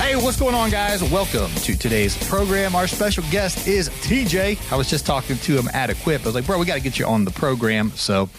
[0.00, 1.02] Hey, what's going on, guys?
[1.04, 2.74] Welcome to today's program.
[2.74, 4.72] Our special guest is TJ.
[4.72, 6.22] I was just talking to him at Equip.
[6.22, 7.90] I was like, bro, we got to get you on the program.
[7.90, 8.30] So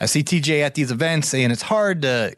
[0.00, 2.34] I see TJ at these events, and it's hard to.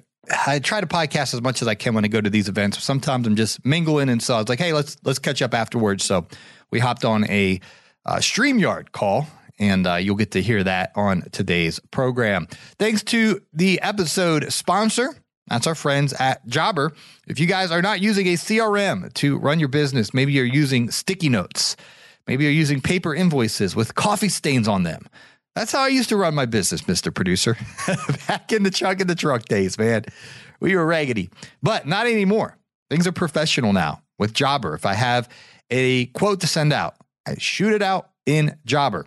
[0.47, 2.83] I try to podcast as much as I can when I go to these events.
[2.83, 6.05] Sometimes I'm just mingling, and so I was like, "Hey, let's let's catch up afterwards."
[6.05, 6.27] So
[6.71, 7.59] we hopped on a
[8.05, 9.27] uh, Streamyard call,
[9.59, 12.47] and uh, you'll get to hear that on today's program.
[12.79, 15.15] Thanks to the episode sponsor,
[15.49, 16.93] that's our friends at Jobber.
[17.27, 20.91] If you guys are not using a CRM to run your business, maybe you're using
[20.91, 21.77] sticky notes,
[22.27, 25.07] maybe you're using paper invoices with coffee stains on them.
[25.55, 27.15] That's how I used to run my business, Mr.
[27.15, 27.57] Producer.
[28.29, 30.05] Back in the truck in the truck days, man.
[30.61, 31.31] We were raggedy,
[31.63, 32.59] but not anymore.
[32.91, 34.75] Things are professional now with Jobber.
[34.75, 35.29] If I have
[35.71, 39.07] a quote to send out, I shoot it out in Jobber.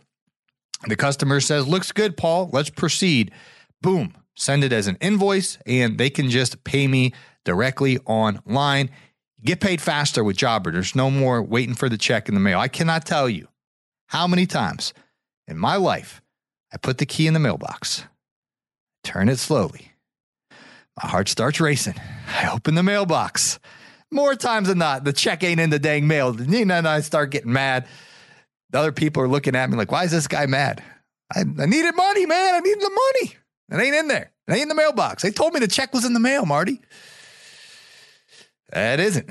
[0.88, 2.50] The customer says, Looks good, Paul.
[2.52, 3.32] Let's proceed.
[3.82, 8.90] Boom send it as an invoice, and they can just pay me directly online.
[9.44, 10.72] Get paid faster with Jobber.
[10.72, 12.60] There's no more waiting for the check in the mail.
[12.60, 13.48] I cannot tell you
[14.08, 14.94] how many times
[15.48, 16.22] in my life
[16.74, 18.06] I put the key in the mailbox,
[19.04, 19.92] turn it slowly.
[21.02, 21.96] My heart starts racing.
[22.28, 23.60] I open the mailbox.
[24.12, 26.34] More times than not, the check ain't in the dang mail.
[26.34, 27.88] Nina And I start getting mad.
[28.72, 30.84] The other people are looking at me like, why is this guy mad?
[31.34, 32.56] I, I needed money, man.
[32.56, 33.38] I needed the money.
[33.72, 34.32] It ain't in there.
[34.48, 35.24] It ain't in the mailbox.
[35.24, 36.82] They told me the check was in the mail, Marty.
[38.72, 39.30] That isn't.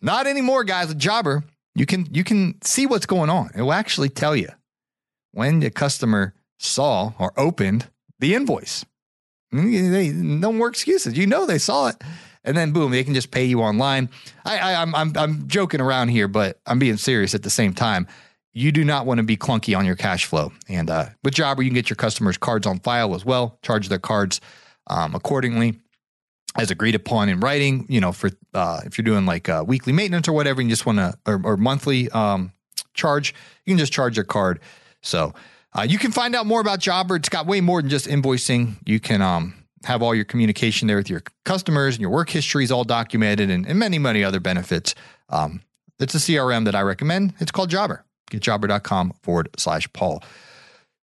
[0.00, 0.90] Not anymore, guys.
[0.90, 1.44] A jobber,
[1.74, 3.50] you can you can see what's going on.
[3.54, 4.48] It will actually tell you
[5.32, 7.86] when the customer saw or opened
[8.18, 8.84] the invoice.
[9.54, 11.16] Mm, they, no more excuses.
[11.16, 11.96] You know they saw it,
[12.44, 14.10] and then boom, they can just pay you online.
[14.44, 17.74] I, I I'm I'm I'm joking around here, but I'm being serious at the same
[17.74, 18.06] time
[18.52, 20.52] you do not want to be clunky on your cash flow.
[20.68, 23.88] And uh, with Jobber, you can get your customers' cards on file as well, charge
[23.88, 24.40] their cards
[24.88, 25.78] um, accordingly
[26.56, 27.86] as agreed upon in writing.
[27.88, 30.72] You know, for uh, if you're doing like uh, weekly maintenance or whatever, and you
[30.72, 32.52] just want to or, or, monthly um,
[32.94, 34.60] charge, you can just charge your card.
[35.00, 35.32] So
[35.72, 37.16] uh, you can find out more about Jobber.
[37.16, 38.76] It's got way more than just invoicing.
[38.84, 42.70] You can um, have all your communication there with your customers and your work histories
[42.70, 44.94] all documented, and, and many many other benefits.
[45.30, 45.62] Um,
[45.98, 47.32] it's a CRM that I recommend.
[47.38, 50.22] It's called Jobber getjobber.com forward slash Paul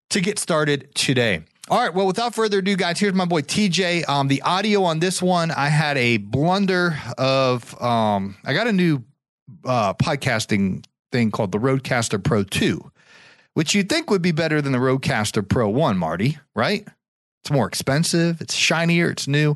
[0.09, 1.43] to get started today.
[1.69, 1.93] All right.
[1.93, 4.09] Well, without further ado, guys, here's my boy TJ.
[4.09, 8.73] Um, the audio on this one, I had a blunder of, um, I got a
[8.73, 9.03] new
[9.65, 12.91] uh, podcasting thing called the Rodecaster Pro 2,
[13.53, 16.87] which you'd think would be better than the Rodecaster Pro 1, Marty, right?
[17.43, 19.55] It's more expensive, it's shinier, it's new.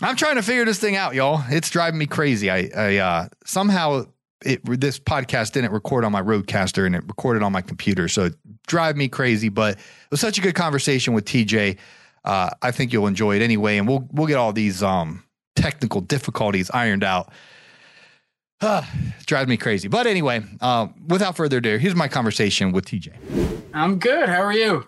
[0.00, 1.42] I'm trying to figure this thing out, y'all.
[1.48, 2.50] It's driving me crazy.
[2.50, 4.06] I, I uh, somehow
[4.44, 8.26] it this podcast didn't record on my Rodecaster and it recorded on my computer, so
[8.26, 8.34] it
[8.66, 9.48] drive me crazy.
[9.48, 11.78] But it was such a good conversation with TJ.
[12.24, 15.24] Uh, I think you'll enjoy it anyway, and we'll we'll get all these um,
[15.56, 17.32] technical difficulties ironed out.
[18.60, 18.82] Uh,
[19.26, 19.86] drives me crazy.
[19.88, 23.12] But anyway, uh, without further ado, here's my conversation with TJ.
[23.72, 24.28] I'm good.
[24.28, 24.86] How are you?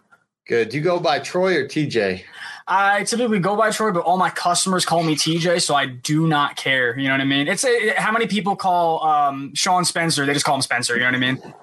[0.49, 0.71] Good.
[0.71, 2.25] Do you go by Troy or TJ?
[2.73, 6.29] I typically go by Troy, but all my customers call me TJ, so I do
[6.29, 6.97] not care.
[6.97, 7.49] You know what I mean?
[7.49, 10.25] It's a, how many people call um, Sean Spencer?
[10.25, 10.95] They just call him Spencer.
[10.95, 11.55] You know what I mean?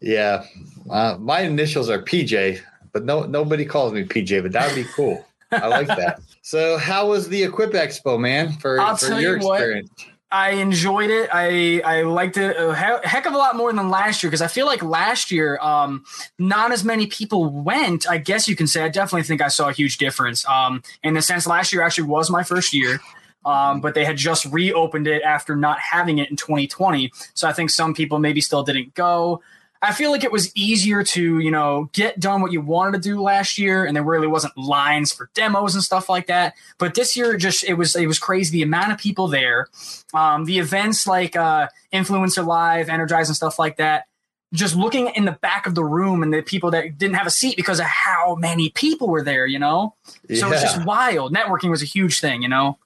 [0.00, 0.44] Yeah,
[0.90, 2.60] uh, my initials are PJ,
[2.92, 4.42] but no nobody calls me PJ.
[4.42, 5.24] But that would be cool.
[5.52, 6.20] I like that.
[6.40, 8.52] So, how was the Equip Expo, man?
[8.52, 9.90] For, I'll for your you experience.
[9.98, 11.30] What, I enjoyed it.
[11.32, 14.46] I I liked it a heck of a lot more than last year because I
[14.46, 16.04] feel like last year, um,
[16.38, 18.08] not as many people went.
[18.08, 18.82] I guess you can say.
[18.82, 20.46] I definitely think I saw a huge difference.
[20.46, 23.00] Um, in the sense, last year actually was my first year.
[23.46, 27.10] Um, but they had just reopened it after not having it in 2020.
[27.32, 29.40] So I think some people maybe still didn't go.
[29.80, 33.08] I feel like it was easier to, you know, get done what you wanted to
[33.08, 36.54] do last year, and there really wasn't lines for demos and stuff like that.
[36.78, 38.58] But this year, just it was it was crazy.
[38.58, 39.68] The amount of people there,
[40.12, 44.06] um, the events like uh, Influencer Live, Energize, and stuff like that.
[44.54, 47.30] Just looking in the back of the room and the people that didn't have a
[47.30, 49.94] seat because of how many people were there, you know.
[50.34, 51.34] So it's just wild.
[51.34, 52.78] Networking was a huge thing, you know.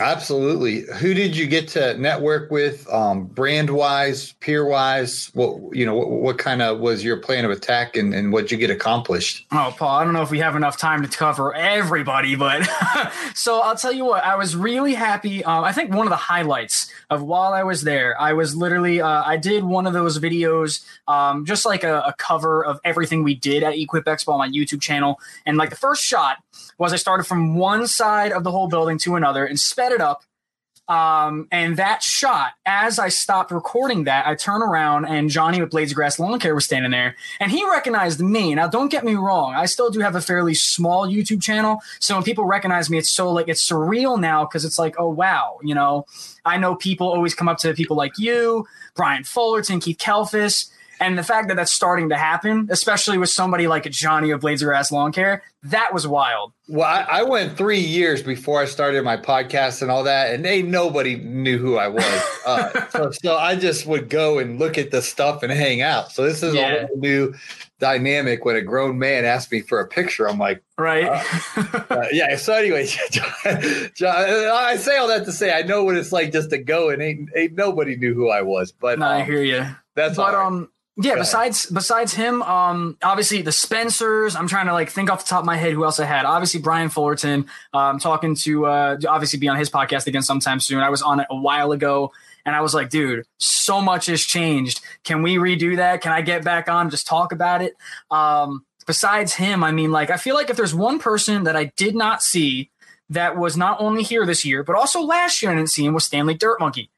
[0.00, 0.80] Absolutely.
[0.98, 5.30] Who did you get to network with, um, brand wise, peer wise?
[5.34, 8.50] What you know, what, what kind of was your plan of attack, and, and what
[8.50, 9.46] you get accomplished?
[9.52, 12.68] Oh, Paul, I don't know if we have enough time to cover everybody, but
[13.34, 15.44] so I'll tell you what, I was really happy.
[15.44, 19.00] Um, I think one of the highlights of while I was there, I was literally,
[19.00, 23.22] uh, I did one of those videos, um, just like a, a cover of everything
[23.22, 26.38] we did at Equip Expo on my YouTube channel, and like the first shot
[26.78, 30.00] was I started from one side of the whole building to another and sped it
[30.00, 30.22] up.
[30.86, 35.70] Um, and that shot, as I stopped recording that, I turn around and Johnny with
[35.70, 38.54] Blades of Grass Lawn Care was standing there and he recognized me.
[38.54, 39.54] Now, don't get me wrong.
[39.54, 41.78] I still do have a fairly small YouTube channel.
[42.00, 45.08] So when people recognize me, it's so like, it's surreal now because it's like, oh,
[45.08, 45.58] wow.
[45.62, 46.04] You know,
[46.44, 50.70] I know people always come up to people like you, Brian Fullerton, Keith Kalfas
[51.00, 54.62] and the fact that that's starting to happen, especially with somebody like Johnny of Blades
[54.62, 56.52] Grass Lawn Care, that was wild.
[56.68, 60.44] Well, I, I, went three years before I started my podcast and all that, and
[60.44, 62.04] they nobody knew who I was.
[62.44, 66.12] Uh, so, so, I just would go and look at the stuff and hang out.
[66.12, 66.88] So this is yeah.
[66.92, 67.32] a new
[67.78, 70.28] dynamic when a grown man asks me for a picture.
[70.28, 72.36] I'm like, right, uh, uh, yeah.
[72.36, 73.30] So anyway, John,
[73.94, 76.90] John, I say all that to say I know what it's like just to go
[76.90, 78.72] and ain't, ain't nobody knew who I was.
[78.72, 79.64] But no, um, I hear you.
[79.94, 80.46] That's but right.
[80.46, 84.36] um yeah, besides besides him, um, obviously the Spencers.
[84.36, 86.24] I'm trying to like think off the top of my head who else I had.
[86.24, 87.46] Obviously Brian Fullerton.
[87.72, 90.78] I'm um, talking to uh, obviously be on his podcast again sometime soon.
[90.78, 92.12] I was on it a while ago,
[92.46, 94.82] and I was like, dude, so much has changed.
[95.02, 96.00] Can we redo that?
[96.00, 97.74] Can I get back on just talk about it?
[98.12, 101.72] Um, besides him, I mean, like I feel like if there's one person that I
[101.76, 102.70] did not see
[103.10, 105.92] that was not only here this year but also last year I didn't see him
[105.92, 106.90] was Stanley Dirt Monkey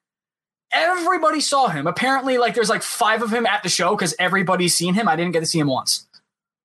[0.76, 1.86] everybody saw him.
[1.86, 5.08] Apparently, like there's like five of him at the show because everybody's seen him.
[5.08, 6.06] I didn't get to see him once.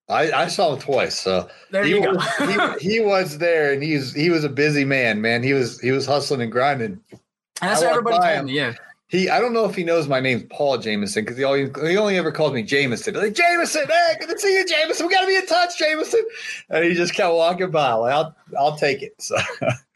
[0.09, 1.17] I, I saw him twice.
[1.17, 2.77] So there you was, go.
[2.77, 5.21] he, he, was there, and he's he was a busy man.
[5.21, 6.99] Man, he was he was hustling and grinding.
[7.11, 8.53] And that's what everybody told me.
[8.53, 8.73] Yeah.
[9.07, 11.97] He, I don't know if he knows my name's Paul Jameson because he only he
[11.97, 13.13] only ever calls me Jameson.
[13.13, 15.05] Like Jameson, hey, good to see you, Jameson.
[15.05, 16.23] We got to be in touch, Jameson.
[16.69, 17.91] And he just kept walking by.
[17.91, 19.13] Like I'll I'll take it.
[19.21, 19.35] So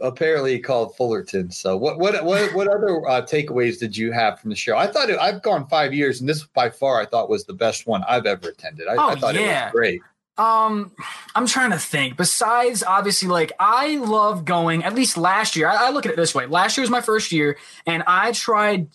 [0.00, 1.50] apparently called Fullerton.
[1.50, 4.76] So what what what what other uh, takeaways did you have from the show?
[4.76, 7.54] I thought it, I've gone five years, and this by far I thought was the
[7.54, 8.88] best one I've ever attended.
[8.88, 9.62] I, oh, I thought yeah.
[9.62, 10.02] it was great.
[10.38, 10.92] Um,
[11.34, 12.18] I'm trying to think.
[12.18, 14.84] Besides, obviously, like I love going.
[14.84, 17.00] At least last year, I, I look at it this way: last year was my
[17.00, 17.56] first year,
[17.86, 18.88] and I tried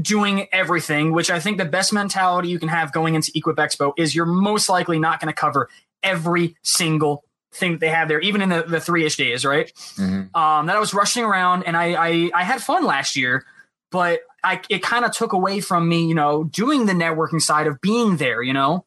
[0.00, 1.12] doing everything.
[1.12, 4.26] Which I think the best mentality you can have going into Equip Expo is you're
[4.26, 5.68] most likely not going to cover
[6.02, 9.72] every single thing that they have there, even in the, the three ish days, right?
[9.96, 10.36] Mm-hmm.
[10.36, 13.44] Um, that I was rushing around and I, I, I had fun last year,
[13.90, 17.66] but I, it kind of took away from me, you know, doing the networking side
[17.66, 18.84] of being there, you know?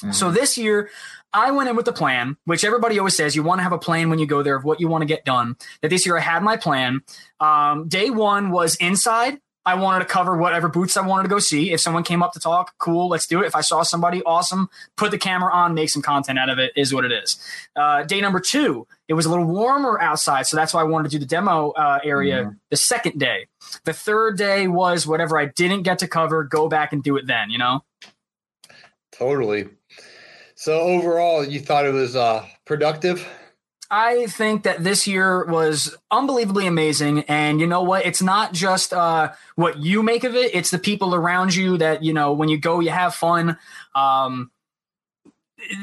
[0.00, 0.12] Mm-hmm.
[0.12, 0.90] So this year,
[1.32, 3.78] I went in with the plan, which everybody always says you want to have a
[3.78, 5.56] plan when you go there of what you want to get done.
[5.80, 7.00] That this year I had my plan.
[7.40, 9.38] Um, day one was inside.
[9.64, 11.72] I wanted to cover whatever boots I wanted to go see.
[11.72, 13.46] If someone came up to talk, cool, let's do it.
[13.46, 14.68] If I saw somebody, awesome.
[14.96, 17.38] Put the camera on, make some content out of it, is what it is.
[17.76, 21.10] Uh, day number two, it was a little warmer outside, so that's why I wanted
[21.10, 22.50] to do the demo uh, area mm-hmm.
[22.70, 23.46] the second day.
[23.84, 27.26] The third day was whatever I didn't get to cover, go back and do it
[27.26, 27.84] then, you know?
[29.12, 29.68] Totally.
[30.54, 33.26] So overall, you thought it was uh, productive?
[33.92, 37.24] I think that this year was unbelievably amazing.
[37.24, 38.06] And you know what?
[38.06, 42.02] It's not just uh, what you make of it, it's the people around you that,
[42.02, 43.58] you know, when you go, you have fun.
[43.94, 44.50] Um,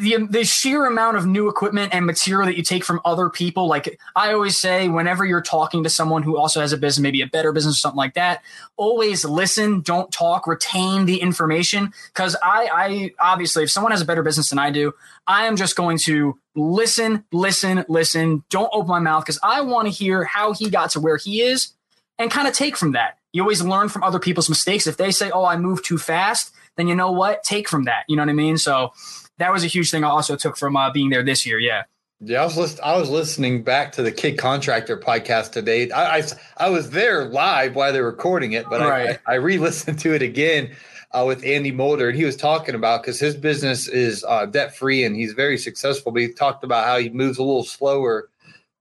[0.01, 3.67] the, the sheer amount of new equipment and material that you take from other people
[3.67, 7.21] like i always say whenever you're talking to someone who also has a business maybe
[7.21, 8.41] a better business or something like that
[8.77, 11.91] always listen don't talk retain the information.
[12.13, 14.93] Because i i obviously if someone has a better business than i do
[15.27, 18.43] i am just going to listen listen listen.
[18.49, 21.41] Don't open my mouth because i want to hear how he got to where he
[21.41, 21.73] is
[22.17, 23.17] and kind of take from that.
[23.31, 24.87] You always learn from other people's mistakes.
[24.87, 27.43] If they say oh i moved too fast then you know what?
[27.43, 28.05] Take from that.
[28.07, 28.57] You know what i mean?
[28.57, 28.93] So
[29.39, 31.59] that was a huge thing I also took from uh, being there this year.
[31.59, 31.83] Yeah.
[32.21, 35.89] Yeah, I was list- I was listening back to the Kid Contractor podcast today.
[35.89, 36.23] I, I,
[36.57, 39.19] I was there live while they're recording it, but right.
[39.25, 40.75] I, I, I re-listened to it again
[41.11, 44.75] uh, with Andy Mulder, and he was talking about because his business is uh, debt
[44.75, 46.11] free and he's very successful.
[46.11, 48.29] But he talked about how he moves a little slower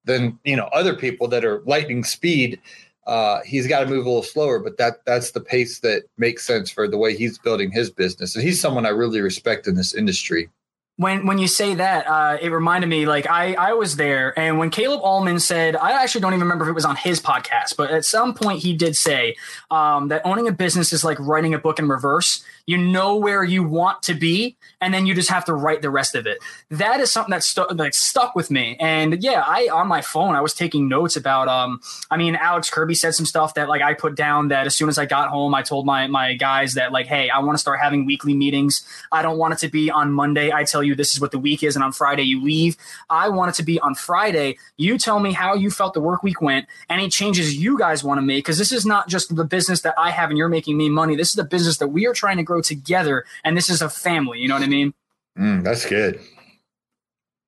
[0.04, 2.60] than you know other people that are lightning speed.
[3.08, 6.46] Uh, he's got to move a little slower, but that that's the pace that makes
[6.46, 8.34] sense for the way he's building his business.
[8.34, 10.50] And he's someone I really respect in this industry
[10.98, 14.58] when when you say that, uh, it reminded me like I I was there, and
[14.58, 17.76] when Caleb Allman said, I actually don't even remember if it was on his podcast,
[17.76, 19.36] but at some point he did say
[19.70, 22.44] um, that owning a business is like writing a book in reverse.
[22.66, 25.88] You know where you want to be, and then you just have to write the
[25.88, 26.38] rest of it.
[26.68, 28.76] That is something that stuck like stuck with me.
[28.80, 31.46] And yeah, I on my phone I was taking notes about.
[31.46, 34.74] Um, I mean, Alex Kirby said some stuff that like I put down that as
[34.74, 37.54] soon as I got home, I told my my guys that like, hey, I want
[37.54, 38.84] to start having weekly meetings.
[39.12, 40.52] I don't want it to be on Monday.
[40.52, 42.76] I tell you this is what the week is, and on Friday you leave.
[43.11, 44.59] I want it to be on Friday.
[44.76, 48.18] You tell me how you felt the work week went, any changes you guys want
[48.18, 50.76] to make, because this is not just the business that I have and you're making
[50.76, 51.16] me money.
[51.16, 53.88] This is the business that we are trying to grow together, and this is a
[53.88, 54.38] family.
[54.38, 54.95] You know what I mean?
[55.38, 56.21] Mm, that's good.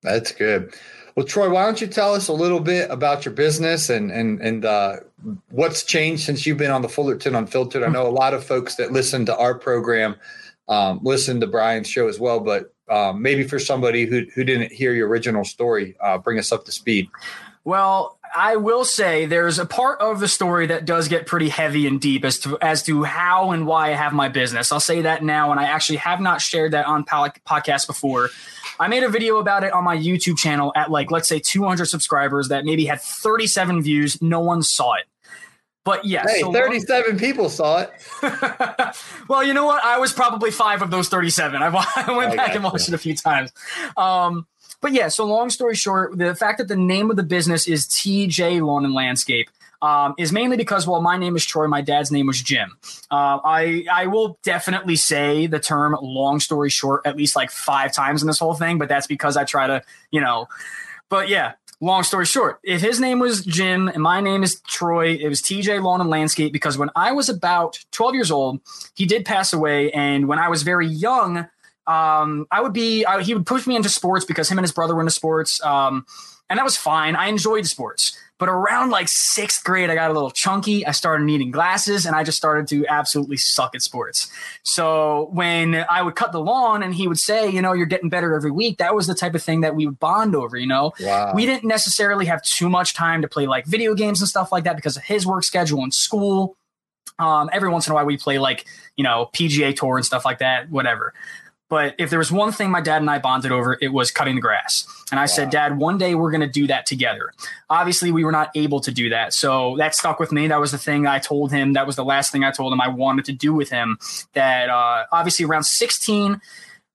[0.03, 0.73] That's good.
[1.15, 4.39] Well, Troy, why don't you tell us a little bit about your business and and
[4.39, 4.97] and uh,
[5.49, 7.83] what's changed since you've been on the Fullerton Unfiltered?
[7.83, 10.15] I know a lot of folks that listen to our program
[10.71, 14.71] um, listen to Brian's show as well, but um, maybe for somebody who who didn't
[14.71, 17.09] hear your original story, uh, bring us up to speed.
[17.65, 21.85] Well, I will say there's a part of the story that does get pretty heavy
[21.87, 24.71] and deep as to as to how and why I have my business.
[24.71, 28.29] I'll say that now, and I actually have not shared that on podcast before.
[28.79, 31.85] I made a video about it on my YouTube channel at like let's say 200
[31.85, 34.21] subscribers that maybe had 37 views.
[34.21, 35.03] No one saw it.
[35.83, 37.91] But yes, hey, so 37 long- people saw it.
[39.27, 39.83] well, you know what?
[39.83, 41.61] I was probably five of those 37.
[41.63, 41.67] I,
[42.07, 42.93] I went I back and watched you.
[42.93, 43.51] it a few times.
[43.97, 44.45] Um,
[44.81, 47.87] but yeah, so long story short, the fact that the name of the business is
[47.87, 49.49] TJ Lawn and Landscape
[49.81, 52.77] um, is mainly because, well, my name is Troy, my dad's name was Jim.
[53.09, 57.91] Uh, I I will definitely say the term long story short at least like five
[57.91, 60.47] times in this whole thing, but that's because I try to, you know.
[61.09, 65.13] But yeah, long story short, if his name was Jim and my name is Troy,
[65.13, 68.61] it was TJ Lawn and Landscape because when I was about 12 years old,
[68.93, 69.91] he did pass away.
[69.91, 71.47] And when I was very young,
[71.87, 74.71] um, I would be, I, he would push me into sports because him and his
[74.71, 75.61] brother were into sports.
[75.63, 76.05] Um,
[76.49, 77.15] and that was fine.
[77.15, 78.17] I enjoyed sports.
[78.41, 80.83] But around like sixth grade, I got a little chunky.
[80.83, 84.31] I started needing glasses and I just started to absolutely suck at sports.
[84.63, 88.09] So when I would cut the lawn and he would say, you know, you're getting
[88.09, 90.65] better every week, that was the type of thing that we would bond over, you
[90.65, 90.91] know?
[90.99, 91.33] Wow.
[91.35, 94.63] We didn't necessarily have too much time to play like video games and stuff like
[94.63, 96.57] that because of his work schedule and school.
[97.19, 98.65] Um, every once in a while, we play like,
[98.97, 101.13] you know, PGA Tour and stuff like that, whatever.
[101.71, 104.35] But if there was one thing my dad and I bonded over, it was cutting
[104.35, 104.85] the grass.
[105.09, 105.27] And I wow.
[105.27, 107.31] said, Dad, one day we're going to do that together.
[107.69, 109.33] Obviously, we were not able to do that.
[109.33, 110.49] So that stuck with me.
[110.49, 111.71] That was the thing I told him.
[111.71, 113.99] That was the last thing I told him I wanted to do with him.
[114.33, 116.41] That uh, obviously around 16,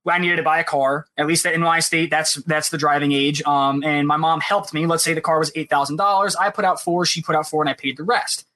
[0.06, 1.06] I needed to buy a car.
[1.16, 3.42] At least in my state, that's that's the driving age.
[3.44, 4.84] Um, and my mom helped me.
[4.84, 6.36] Let's say the car was eight thousand dollars.
[6.36, 7.06] I put out four.
[7.06, 8.46] She put out four, and I paid the rest.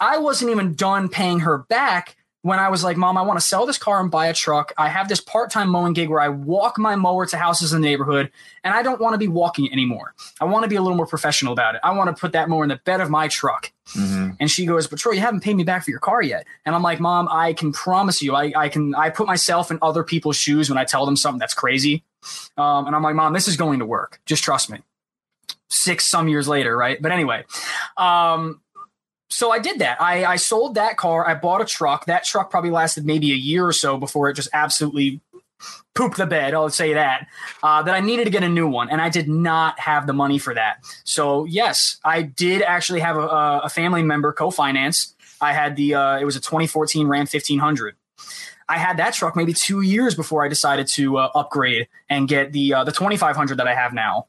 [0.00, 3.44] I wasn't even done paying her back when I was like, Mom, I want to
[3.44, 4.72] sell this car and buy a truck.
[4.78, 7.80] I have this part time mowing gig where I walk my mower to houses in
[7.80, 8.30] the neighborhood,
[8.62, 10.14] and I don't want to be walking anymore.
[10.40, 11.80] I want to be a little more professional about it.
[11.82, 13.72] I want to put that mower in the bed of my truck.
[13.88, 14.30] Mm-hmm.
[14.38, 16.46] And she goes, But Troy, you haven't paid me back for your car yet.
[16.64, 19.78] And I'm like, Mom, I can promise you, I, I can, I put myself in
[19.82, 22.04] other people's shoes when I tell them something that's crazy.
[22.56, 24.20] Um, and I'm like, Mom, this is going to work.
[24.26, 24.78] Just trust me.
[25.70, 27.00] Six some years later, right?
[27.00, 27.44] But anyway,
[27.96, 28.60] um,
[29.28, 30.00] so I did that.
[30.00, 31.26] I, I sold that car.
[31.26, 32.06] I bought a truck.
[32.06, 35.20] That truck probably lasted maybe a year or so before it just absolutely
[35.94, 36.54] pooped the bed.
[36.54, 37.26] I'll say that.
[37.62, 40.12] Uh, that I needed to get a new one, and I did not have the
[40.12, 40.78] money for that.
[41.04, 45.14] So yes, I did actually have a, a family member co-finance.
[45.40, 47.96] I had the uh, it was a 2014 Ram 1500.
[48.68, 52.52] I had that truck maybe two years before I decided to uh, upgrade and get
[52.52, 54.26] the uh, the 2500 that I have now.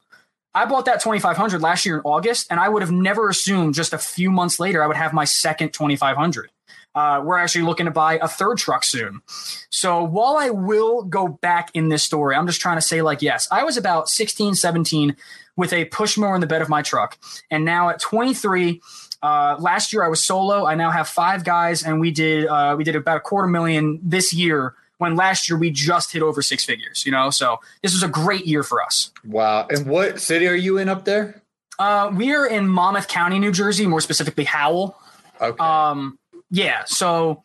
[0.54, 3.92] I bought that 2500 last year in August, and I would have never assumed just
[3.92, 6.50] a few months later I would have my second 2500.
[6.92, 9.22] Uh, we're actually looking to buy a third truck soon.
[9.70, 13.22] So while I will go back in this story, I'm just trying to say, like,
[13.22, 15.16] yes, I was about 16, 17
[15.56, 17.16] with a push mower in the bed of my truck.
[17.48, 18.80] And now at 23,
[19.22, 20.66] uh, last year I was solo.
[20.66, 24.00] I now have five guys, and we did uh, we did about a quarter million
[24.02, 27.30] this year when last year we just hit over six figures, you know?
[27.30, 29.10] So this was a great year for us.
[29.24, 29.66] Wow.
[29.70, 31.42] And what city are you in up there?
[31.78, 34.96] Uh, we are in Monmouth County, New Jersey, more specifically Howell.
[35.40, 35.58] Okay.
[35.58, 36.18] Um,
[36.50, 36.84] yeah.
[36.84, 37.42] So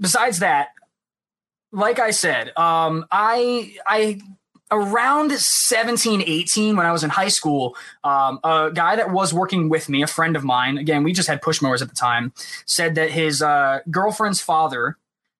[0.00, 0.68] besides that,
[1.72, 4.20] like I said, um, I, I,
[4.72, 9.68] around 17 18 when i was in high school um, a guy that was working
[9.68, 12.32] with me a friend of mine again we just had push mowers at the time
[12.66, 14.96] said that his uh, girlfriend's father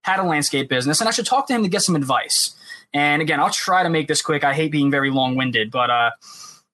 [0.07, 2.55] had a landscape business, and I should talk to him to get some advice.
[2.93, 4.43] And again, I'll try to make this quick.
[4.43, 6.11] I hate being very long winded, but uh,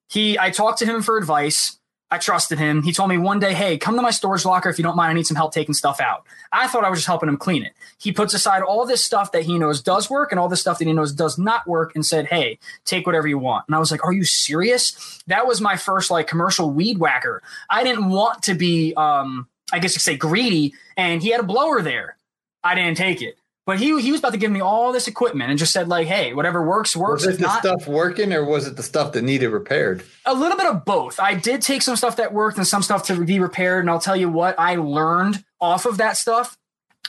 [0.07, 1.79] he, I talked to him for advice.
[2.11, 2.83] I trusted him.
[2.83, 5.09] He told me one day, hey, come to my storage locker if you don't mind.
[5.09, 6.27] I need some help taking stuff out.
[6.51, 7.73] I thought I was just helping him clean it.
[7.97, 10.77] He puts aside all this stuff that he knows does work and all this stuff
[10.77, 13.65] that he knows does not work and said, hey, take whatever you want.
[13.67, 15.23] And I was like, are you serious?
[15.25, 17.41] That was my first like commercial weed whacker.
[17.67, 21.43] I didn't want to be, um, I guess you say greedy, and he had a
[21.43, 22.17] blower there.
[22.63, 23.37] I didn't take it.
[23.65, 26.05] But he he was about to give me all this equipment and just said like,
[26.05, 29.13] "Hey, whatever works works." Was it the not, stuff working, or was it the stuff
[29.13, 30.03] that needed repaired?
[30.25, 31.17] A little bit of both.
[31.17, 33.99] I did take some stuff that worked and some stuff to be repaired, and I'll
[33.99, 36.57] tell you what I learned off of that stuff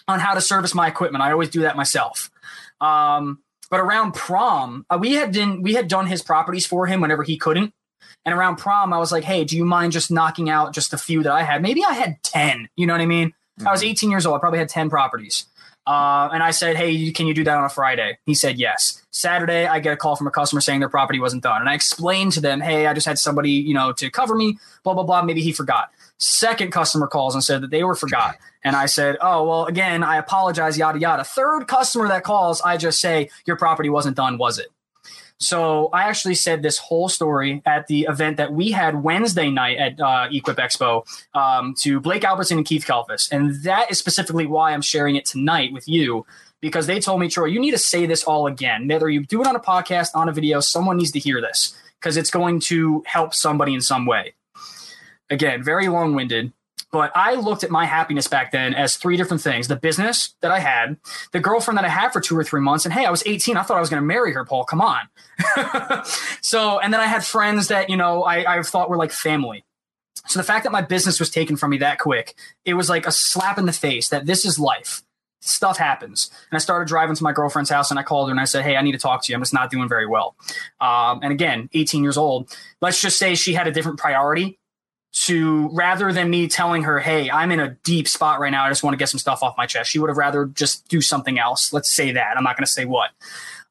[0.06, 1.24] on how to service my equipment.
[1.24, 2.30] I always do that myself.
[2.80, 7.00] Um, but around prom, uh, we had done we had done his properties for him
[7.00, 7.72] whenever he couldn't.
[8.24, 10.98] And around prom, I was like, "Hey, do you mind just knocking out just a
[10.98, 11.62] few that I had?
[11.62, 12.68] Maybe I had ten.
[12.76, 13.32] You know what I mean?
[13.58, 13.68] Mm-hmm.
[13.68, 13.90] I was mm-hmm.
[13.90, 14.36] 18 years old.
[14.36, 15.46] I probably had ten properties."
[15.86, 18.18] Uh, and I said, Hey, can you do that on a Friday?
[18.24, 19.02] He said, Yes.
[19.10, 21.60] Saturday, I get a call from a customer saying their property wasn't done.
[21.60, 24.58] And I explained to them, Hey, I just had somebody, you know, to cover me,
[24.82, 25.22] blah, blah, blah.
[25.22, 25.90] Maybe he forgot.
[26.16, 28.36] Second customer calls and said that they were forgot.
[28.62, 31.22] And I said, Oh, well, again, I apologize, yada, yada.
[31.22, 34.68] Third customer that calls, I just say, Your property wasn't done, was it?
[35.44, 39.76] So I actually said this whole story at the event that we had Wednesday night
[39.76, 43.30] at uh, Equip Expo um, to Blake Albertson and Keith Kalfas.
[43.30, 46.24] And that is specifically why I'm sharing it tonight with you
[46.60, 48.88] because they told me, Troy, you need to say this all again.
[48.88, 51.76] Whether you do it on a podcast, on a video, someone needs to hear this
[52.00, 54.32] because it's going to help somebody in some way.
[55.28, 56.52] Again, very long winded.
[56.94, 60.52] But I looked at my happiness back then as three different things the business that
[60.52, 60.96] I had,
[61.32, 62.84] the girlfriend that I had for two or three months.
[62.84, 63.56] And hey, I was 18.
[63.56, 64.62] I thought I was going to marry her, Paul.
[64.62, 65.00] Come on.
[66.40, 69.64] so, and then I had friends that, you know, I, I thought were like family.
[70.28, 73.08] So the fact that my business was taken from me that quick, it was like
[73.08, 75.02] a slap in the face that this is life.
[75.40, 76.30] Stuff happens.
[76.48, 78.62] And I started driving to my girlfriend's house and I called her and I said,
[78.62, 79.34] Hey, I need to talk to you.
[79.36, 80.36] I'm just not doing very well.
[80.80, 82.56] Um, and again, 18 years old.
[82.80, 84.60] Let's just say she had a different priority
[85.14, 88.64] to rather than me telling her, "Hey, I'm in a deep spot right now.
[88.64, 90.88] I just want to get some stuff off my chest." She would have rather just
[90.88, 91.72] do something else.
[91.72, 92.36] Let's say that.
[92.36, 93.10] I'm not going to say what.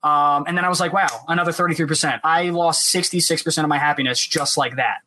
[0.03, 2.21] Um, and then I was like, "Wow, another 33%.
[2.23, 4.99] I lost 66% of my happiness just like that."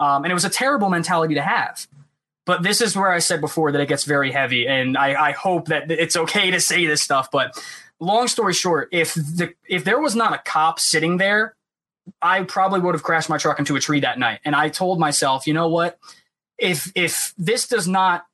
[0.00, 1.86] Um, and it was a terrible mentality to have.
[2.44, 5.32] But this is where I said before that it gets very heavy, and I, I
[5.32, 7.30] hope that it's okay to say this stuff.
[7.30, 7.62] But
[8.00, 11.54] long story short, if the if there was not a cop sitting there
[12.20, 14.40] I probably would have crashed my truck into a tree that night.
[14.44, 15.98] And I told myself, you know what?
[16.58, 18.26] If if this does not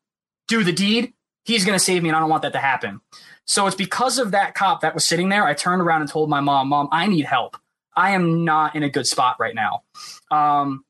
[0.49, 1.13] do the deed,
[1.45, 3.01] he's going to save me, and I don't want that to happen.
[3.47, 5.45] So it's because of that cop that was sitting there.
[5.45, 7.57] I turned around and told my mom, "Mom, I need help.
[7.97, 9.83] I am not in a good spot right now."
[10.31, 10.85] Um,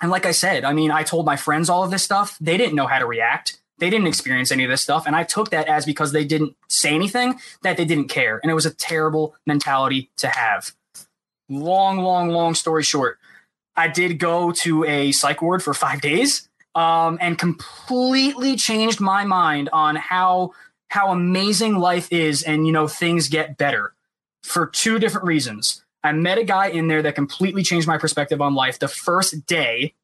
[0.00, 2.36] and like I said, I mean, I told my friends all of this stuff.
[2.40, 3.60] They didn't know how to react.
[3.78, 6.54] They didn't experience any of this stuff, and I took that as because they didn't
[6.68, 10.72] say anything that they didn't care, and it was a terrible mentality to have
[11.50, 13.18] long, long, long story short,
[13.76, 19.24] I did go to a psych ward for five days um, and completely changed my
[19.24, 20.52] mind on how
[20.88, 23.92] how amazing life is and you know things get better
[24.42, 25.84] for two different reasons.
[26.02, 29.46] I met a guy in there that completely changed my perspective on life the first
[29.46, 29.94] day.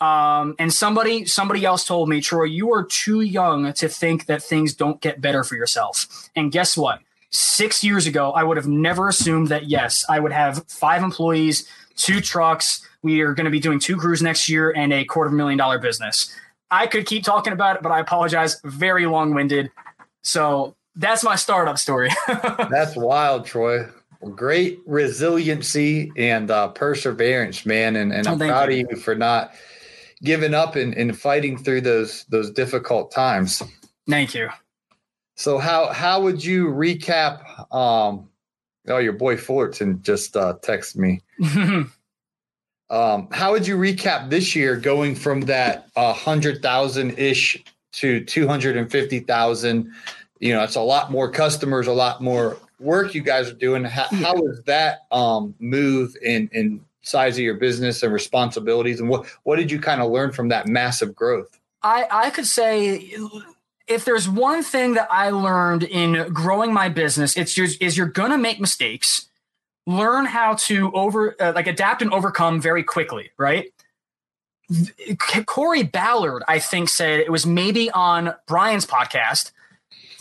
[0.00, 4.42] Um, and somebody somebody else told me, Troy, you are too young to think that
[4.42, 6.28] things don't get better for yourself.
[6.34, 7.00] And guess what?
[7.32, 11.66] Six years ago, I would have never assumed that, yes, I would have five employees,
[11.96, 12.86] two trucks.
[13.02, 15.36] We are going to be doing two crews next year and a quarter of a
[15.36, 16.34] million dollar business.
[16.70, 18.60] I could keep talking about it, but I apologize.
[18.64, 19.70] Very long winded.
[20.22, 22.10] So that's my startup story.
[22.70, 23.86] that's wild, Troy.
[24.36, 27.96] Great resiliency and uh, perseverance, man.
[27.96, 28.84] And, and oh, I'm proud you.
[28.84, 29.52] of you for not
[30.22, 33.62] giving up and, and fighting through those those difficult times.
[34.08, 34.48] Thank you.
[35.34, 37.72] So how how would you recap?
[37.74, 38.28] Um,
[38.88, 41.22] oh, your boy Fullerton just uh, texted me.
[42.90, 48.24] um, how would you recap this year, going from that uh, hundred thousand ish to
[48.24, 49.92] two hundred and fifty thousand?
[50.38, 53.84] You know, it's a lot more customers, a lot more work you guys are doing.
[53.84, 59.08] How, how was that um, move in in size of your business and responsibilities, and
[59.08, 61.58] what what did you kind of learn from that massive growth?
[61.82, 63.14] I I could say
[63.86, 68.06] if there's one thing that I learned in growing my business, it's just is you're
[68.06, 69.28] gonna make mistakes.
[69.86, 73.72] Learn how to over uh, like adapt and overcome very quickly, right?
[75.46, 79.50] Corey Ballard, I think, said it was maybe on Brian's podcast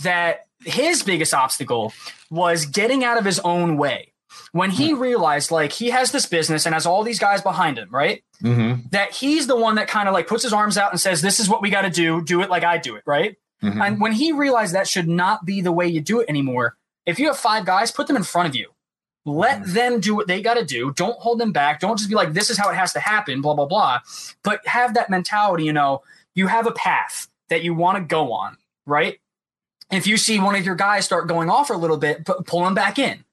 [0.04, 1.93] that his biggest obstacle
[2.30, 4.08] was getting out of his own way.
[4.54, 5.00] When he hmm.
[5.00, 8.24] realized, like, he has this business and has all these guys behind him, right?
[8.43, 8.88] Mm-hmm.
[8.91, 11.39] That he's the one that kind of like puts his arms out and says, This
[11.39, 12.21] is what we got to do.
[12.21, 13.38] Do it like I do it, right?
[13.63, 13.82] Mm-hmm.
[13.82, 17.19] And when he realized that should not be the way you do it anymore, if
[17.19, 18.69] you have five guys, put them in front of you.
[19.26, 19.74] Let mm-hmm.
[19.74, 20.91] them do what they got to do.
[20.93, 21.80] Don't hold them back.
[21.80, 24.00] Don't just be like, this is how it has to happen, blah, blah, blah.
[24.43, 26.02] But have that mentality, you know,
[26.34, 29.19] you have a path that you want to go on, right?
[29.91, 32.74] If you see one of your guys start going off a little bit, pull him
[32.74, 33.24] back in.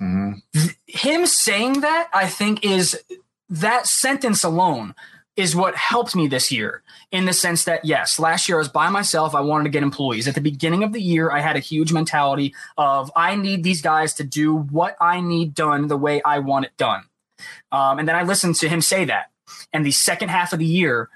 [0.00, 0.68] Mm-hmm.
[0.86, 3.00] Him saying that, I think, is
[3.48, 4.94] that sentence alone
[5.36, 8.68] is what helped me this year in the sense that yes last year i was
[8.68, 11.56] by myself i wanted to get employees at the beginning of the year i had
[11.56, 15.96] a huge mentality of i need these guys to do what i need done the
[15.96, 17.04] way i want it done
[17.72, 19.30] um, and then i listened to him say that
[19.72, 21.08] and the second half of the year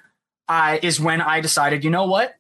[0.49, 2.35] I, is when i decided you know what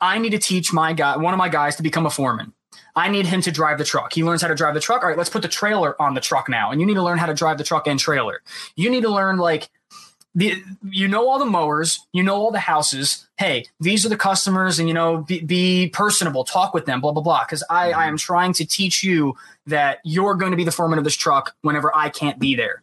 [0.00, 2.52] i need to teach my guy one of my guys to become a foreman
[2.96, 4.12] I need him to drive the truck.
[4.12, 5.02] He learns how to drive the truck.
[5.02, 6.72] All right, let's put the trailer on the truck now.
[6.72, 8.42] And you need to learn how to drive the truck and trailer.
[8.74, 9.70] You need to learn like
[10.38, 13.26] the, you know all the mowers, you know all the houses.
[13.38, 17.10] Hey, these are the customers, and you know, be, be personable, talk with them, blah
[17.10, 17.44] blah blah.
[17.44, 18.00] Because I, I mm-hmm.
[18.02, 21.56] am trying to teach you that you're going to be the foreman of this truck
[21.62, 22.82] whenever I can't be there.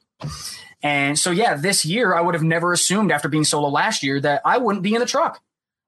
[0.84, 4.20] And so, yeah, this year I would have never assumed after being solo last year
[4.20, 5.42] that I wouldn't be in the truck.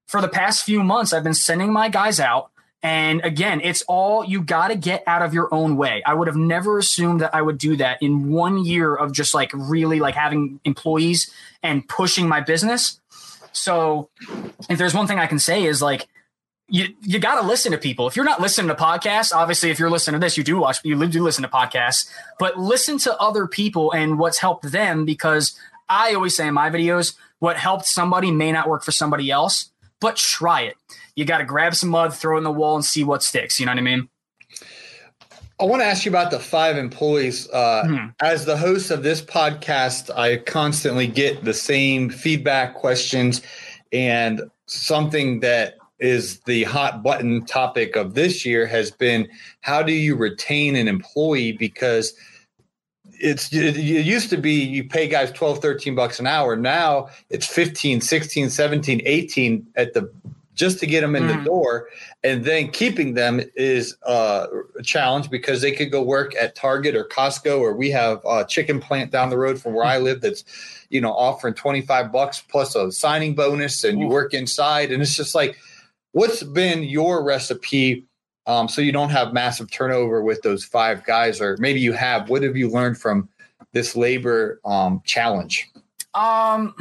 [0.06, 2.50] For the past few months, I've been sending my guys out
[2.82, 6.02] and again, it's all you got to get out of your own way.
[6.06, 9.34] I would have never assumed that I would do that in one year of just
[9.34, 13.00] like really like having employees and pushing my business.
[13.52, 14.10] So,
[14.68, 16.08] if there's one thing I can say is like,
[16.68, 18.06] you you got to listen to people.
[18.06, 20.78] If you're not listening to podcasts, obviously, if you're listening to this, you do watch,
[20.84, 25.58] you do listen to podcasts, but listen to other people and what's helped them because
[25.88, 29.70] I always say in my videos, what helped somebody may not work for somebody else,
[30.00, 30.76] but try it
[31.18, 33.58] you got to grab some mud, throw in the wall, and see what sticks.
[33.58, 34.08] You know what I mean?
[35.60, 37.48] I want to ask you about the five employees.
[37.50, 38.06] Uh, mm-hmm.
[38.20, 43.42] As the host of this podcast, I constantly get the same feedback questions,
[43.92, 49.28] and something that is the hot button topic of this year has been
[49.62, 52.14] how do you retain an employee because
[53.20, 57.46] it's it used to be you pay guys 12 13 bucks an hour now it's
[57.46, 60.08] 15 16 17 18 at the
[60.58, 61.38] just to get them in mm.
[61.38, 61.88] the door.
[62.24, 66.96] And then keeping them is uh, a challenge because they could go work at Target
[66.96, 70.20] or Costco, or we have a chicken plant down the road from where I live
[70.20, 70.44] that's,
[70.90, 74.02] you know, offering 25 bucks plus a signing bonus and Ooh.
[74.02, 74.90] you work inside.
[74.90, 75.56] And it's just like,
[76.12, 78.04] what's been your recipe
[78.46, 81.40] um, so you don't have massive turnover with those five guys?
[81.40, 82.28] Or maybe you have.
[82.28, 83.28] What have you learned from
[83.72, 85.70] this labor um, challenge?
[86.14, 86.74] Um,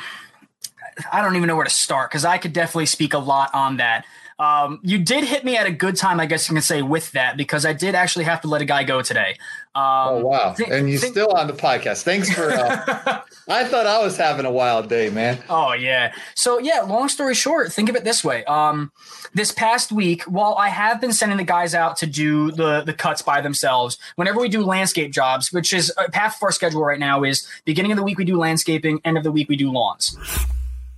[1.12, 3.78] I don't even know where to start because I could definitely speak a lot on
[3.78, 4.06] that.
[4.40, 7.12] Um, you did hit me at a good time, I guess you can say, with
[7.14, 9.36] that because I did actually have to let a guy go today.
[9.74, 10.54] Um, oh wow!
[10.54, 12.04] Th- and you're th- still on the podcast.
[12.04, 12.52] Thanks for.
[12.52, 15.40] Uh, I thought I was having a wild day, man.
[15.50, 16.14] Oh yeah.
[16.36, 16.82] So yeah.
[16.82, 18.46] Long story short, think of it this way.
[18.46, 18.92] Um,
[19.34, 22.94] this past week, while I have been sending the guys out to do the the
[22.94, 26.84] cuts by themselves, whenever we do landscape jobs, which is uh, half of our schedule
[26.84, 29.56] right now, is beginning of the week we do landscaping, end of the week we
[29.56, 30.16] do lawns.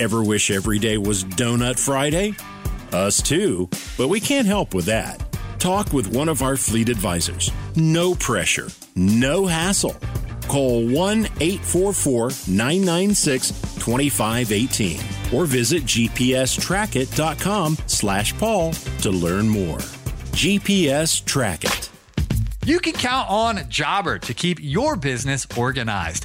[0.00, 2.34] Ever wish every day was Donut Friday?
[2.90, 5.22] Us too, but we can't help with that.
[5.58, 7.50] Talk with one of our fleet advisors.
[7.76, 9.94] No pressure, no hassle.
[10.48, 15.00] Call 1 844 996 2518
[15.34, 19.80] or visit gpstrackit.com slash Paul to learn more.
[20.32, 21.90] GPS Track It.
[22.64, 26.24] You can count on Jobber to keep your business organized.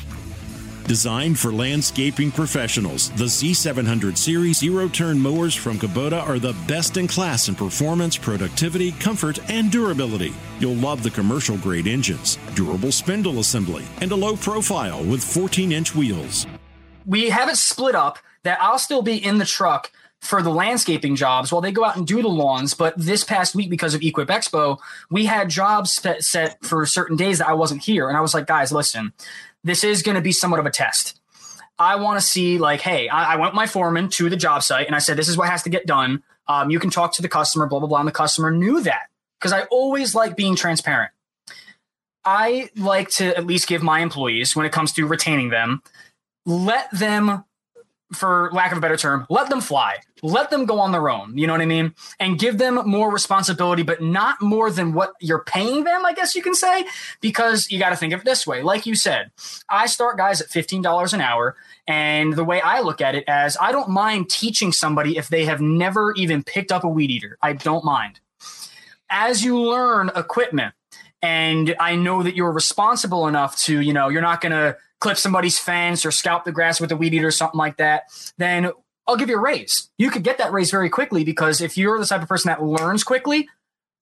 [0.91, 6.97] Designed for landscaping professionals, the Z700 Series zero turn mowers from Kubota are the best
[6.97, 10.33] in class in performance, productivity, comfort, and durability.
[10.59, 15.71] You'll love the commercial grade engines, durable spindle assembly, and a low profile with 14
[15.71, 16.45] inch wheels.
[17.05, 21.15] We have it split up that I'll still be in the truck for the landscaping
[21.15, 22.73] jobs while they go out and do the lawns.
[22.73, 24.77] But this past week, because of Equip Expo,
[25.09, 28.07] we had jobs set for certain days that I wasn't here.
[28.07, 29.13] And I was like, guys, listen,
[29.63, 31.19] this is going to be somewhat of a test.
[31.79, 34.87] I want to see like, hey, I, I went my foreman to the job site
[34.87, 36.23] and I said, this is what has to get done.
[36.47, 37.99] Um, you can talk to the customer, blah blah blah.
[37.99, 41.11] And the customer knew that because I always like being transparent.
[42.23, 45.81] I like to at least give my employees, when it comes to retaining them,
[46.45, 47.45] let them
[48.13, 49.97] for lack of a better term, let them fly.
[50.21, 51.37] Let them go on their own.
[51.37, 51.95] You know what I mean?
[52.19, 56.35] And give them more responsibility, but not more than what you're paying them, I guess
[56.35, 56.85] you can say.
[57.21, 58.61] Because you got to think of it this way.
[58.61, 59.31] Like you said,
[59.69, 61.55] I start guys at $15 an hour.
[61.87, 65.45] And the way I look at it as I don't mind teaching somebody if they
[65.45, 67.37] have never even picked up a weed eater.
[67.41, 68.19] I don't mind.
[69.09, 70.73] As you learn equipment,
[71.21, 75.17] and I know that you're responsible enough to, you know, you're not going to clip
[75.17, 78.03] somebody's fence or scalp the grass with a weed eater or something like that,
[78.37, 78.71] then
[79.07, 79.89] I'll give you a raise.
[79.97, 82.63] You could get that raise very quickly because if you're the type of person that
[82.63, 83.49] learns quickly,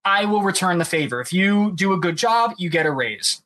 [0.05, 1.19] I will return the favor.
[1.19, 3.41] If you do a good job, you get a raise.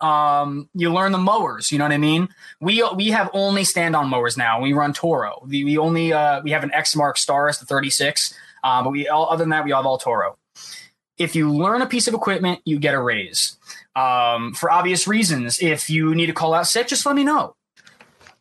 [0.00, 1.70] Um, you learn the mowers.
[1.70, 2.28] You know what I mean?
[2.60, 4.60] We we have only stand on mowers now.
[4.60, 5.42] We run Toro.
[5.46, 8.34] We, we only uh, we have an Exmark Staris, the 36.
[8.62, 10.36] Uh, but we all, other than that, we all have all Toro.
[11.16, 13.56] If you learn a piece of equipment, you get a raise
[13.96, 15.60] um, for obvious reasons.
[15.60, 17.56] If you need to call out sick, just let me know.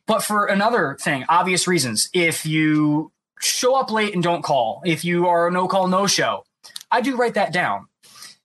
[0.05, 5.05] But for another thing, obvious reasons, if you show up late and don't call, if
[5.05, 6.43] you are a no call, no show,
[6.91, 7.87] I do write that down.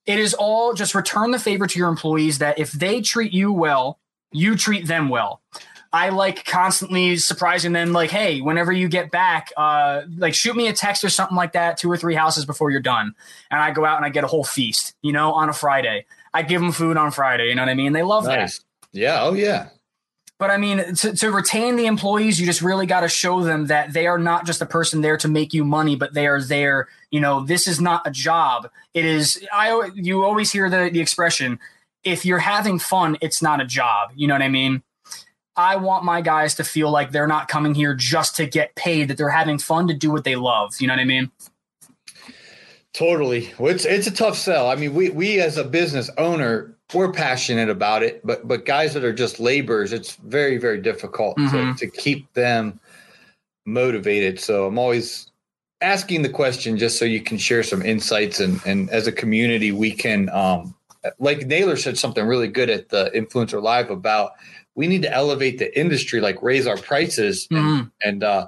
[0.07, 3.53] It is all just return the favor to your employees that if they treat you
[3.53, 3.99] well,
[4.33, 5.42] you treat them well.
[5.92, 10.68] I like constantly surprising them, like, hey, whenever you get back, uh, like shoot me
[10.68, 13.14] a text or something like that, two or three houses before you're done.
[13.51, 16.05] And I go out and I get a whole feast, you know, on a Friday.
[16.38, 17.48] I give them food on Friday.
[17.48, 17.92] You know what I mean?
[17.92, 18.59] They love nice.
[18.59, 18.64] that.
[18.92, 19.24] Yeah.
[19.24, 19.70] Oh, yeah.
[20.38, 23.66] But I mean, to, to retain the employees, you just really got to show them
[23.66, 26.40] that they are not just a person there to make you money, but they are
[26.40, 26.87] there.
[27.11, 28.70] You know, this is not a job.
[28.94, 29.44] It is.
[29.53, 29.90] I.
[29.96, 31.59] You always hear the the expression,
[32.05, 34.85] "If you're having fun, it's not a job." You know what I mean?
[35.57, 39.09] I want my guys to feel like they're not coming here just to get paid;
[39.09, 40.77] that they're having fun to do what they love.
[40.79, 41.33] You know what I mean?
[42.94, 43.53] Totally.
[43.59, 44.68] Well, it's it's a tough sell.
[44.70, 48.94] I mean, we we as a business owner, we're passionate about it, but but guys
[48.94, 51.74] that are just laborers, it's very very difficult mm-hmm.
[51.74, 52.81] to, to keep them
[53.66, 54.40] motivated.
[54.40, 55.31] So I'm always
[55.81, 59.70] asking the question just so you can share some insights and and as a community
[59.70, 60.74] we can um
[61.20, 64.33] like Naylor said something really good at the influencer live about
[64.74, 67.83] we need to elevate the industry like raise our prices mm-hmm.
[67.83, 68.46] and, and uh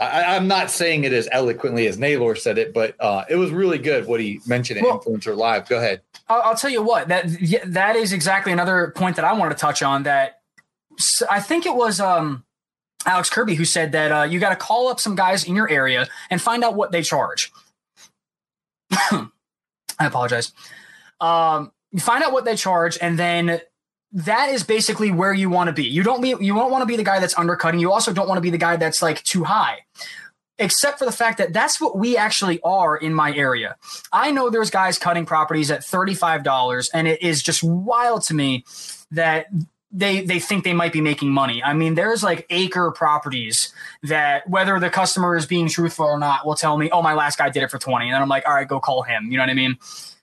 [0.00, 3.50] I, am not saying it as eloquently as Naylor said it, but uh, it was
[3.50, 5.68] really good what he mentioned at well, Influencer Live.
[5.68, 6.00] Go ahead.
[6.28, 7.26] I'll, I'll, tell you what that
[7.66, 10.04] that is exactly another point that I wanted to touch on.
[10.04, 10.40] That
[11.30, 12.44] I think it was um,
[13.04, 15.68] Alex Kirby who said that uh, you got to call up some guys in your
[15.68, 17.52] area and find out what they charge.
[18.90, 19.26] I
[19.98, 20.52] apologize.
[21.20, 23.60] Um, you find out what they charge, and then
[24.12, 25.84] that is basically where you want to be.
[25.84, 27.80] You don't be you don't want to be the guy that's undercutting.
[27.80, 29.80] You also don't want to be the guy that's like too high.
[30.58, 33.76] Except for the fact that that's what we actually are in my area.
[34.12, 38.64] I know there's guys cutting properties at $35 and it is just wild to me
[39.10, 39.46] that
[39.92, 41.62] they they think they might be making money.
[41.62, 46.46] I mean, there's like acre properties that whether the customer is being truthful or not
[46.46, 48.46] will tell me, "Oh, my last guy did it for 20." And then I'm like,
[48.46, 49.78] "All right, go call him." You know what I mean?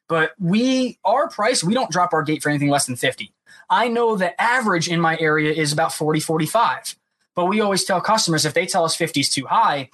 [0.07, 3.33] But we our price, we don't drop our gate for anything less than 50.
[3.69, 6.95] I know the average in my area is about 40, 45.
[7.35, 9.89] But we always tell customers if they tell us 50 is too high,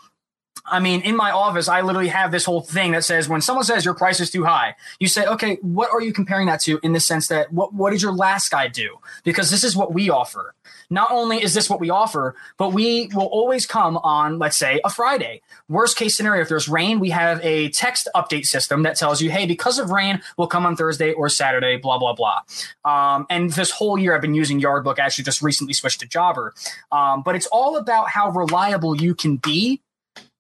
[0.66, 3.66] I mean, in my office, I literally have this whole thing that says when someone
[3.66, 6.80] says your price is too high, you say, okay, what are you comparing that to
[6.84, 8.98] in the sense that what, what did your last guy do?
[9.26, 10.56] Because this is what we offer.
[10.94, 14.80] Not only is this what we offer, but we will always come on, let's say,
[14.86, 15.42] a Friday.
[15.68, 19.32] Worst case scenario, if there's rain, we have a text update system that tells you,
[19.32, 22.42] hey, because of rain, we'll come on Thursday or Saturday, blah, blah, blah.
[22.86, 26.08] Um, and this whole year, I've been using Yardbook, I actually just recently switched to
[26.08, 26.54] Jobber.
[26.92, 29.82] Um, but it's all about how reliable you can be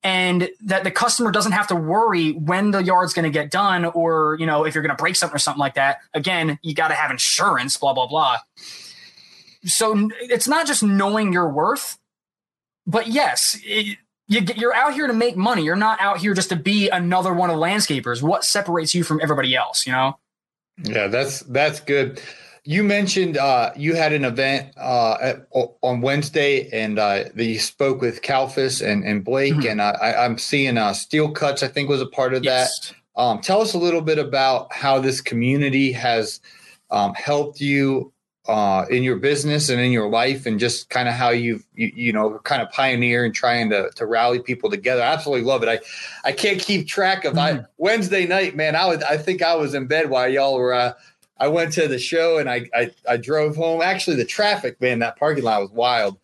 [0.04, 3.86] and that the customer doesn't have to worry when the yard's going to get done
[3.86, 6.74] or you know if you're going to break something or something like that again you
[6.74, 8.38] got to have insurance blah blah blah
[9.66, 11.98] so it's not just knowing your worth
[12.86, 13.98] but yes it,
[14.28, 17.34] you, are out here to make money you're not out here just to be another
[17.34, 20.18] one of landscapers what separates you from everybody else you know
[20.84, 22.22] yeah that's that's good
[22.66, 25.48] you mentioned uh, you had an event uh, at,
[25.82, 29.68] on Wednesday, and uh, you spoke with Kalfas and, and Blake, mm-hmm.
[29.68, 31.62] and I, am seeing uh, Steel Cuts.
[31.62, 32.90] I think was a part of yes.
[32.90, 33.22] that.
[33.22, 36.40] Um, tell us a little bit about how this community has
[36.90, 38.13] um, helped you
[38.48, 41.92] uh, in your business and in your life, and just kind of how you've you,
[41.96, 45.02] you know kind of pioneer and trying to to rally people together.
[45.02, 45.70] I absolutely love it.
[45.70, 45.80] I
[46.28, 47.62] I can't keep track of mm-hmm.
[47.62, 48.76] I Wednesday night, man.
[48.76, 50.94] I was I think I was in bed while y'all were uh,
[51.44, 53.82] I went to the show and I, I, I drove home.
[53.82, 56.18] Actually, the traffic, man, that parking lot was wild.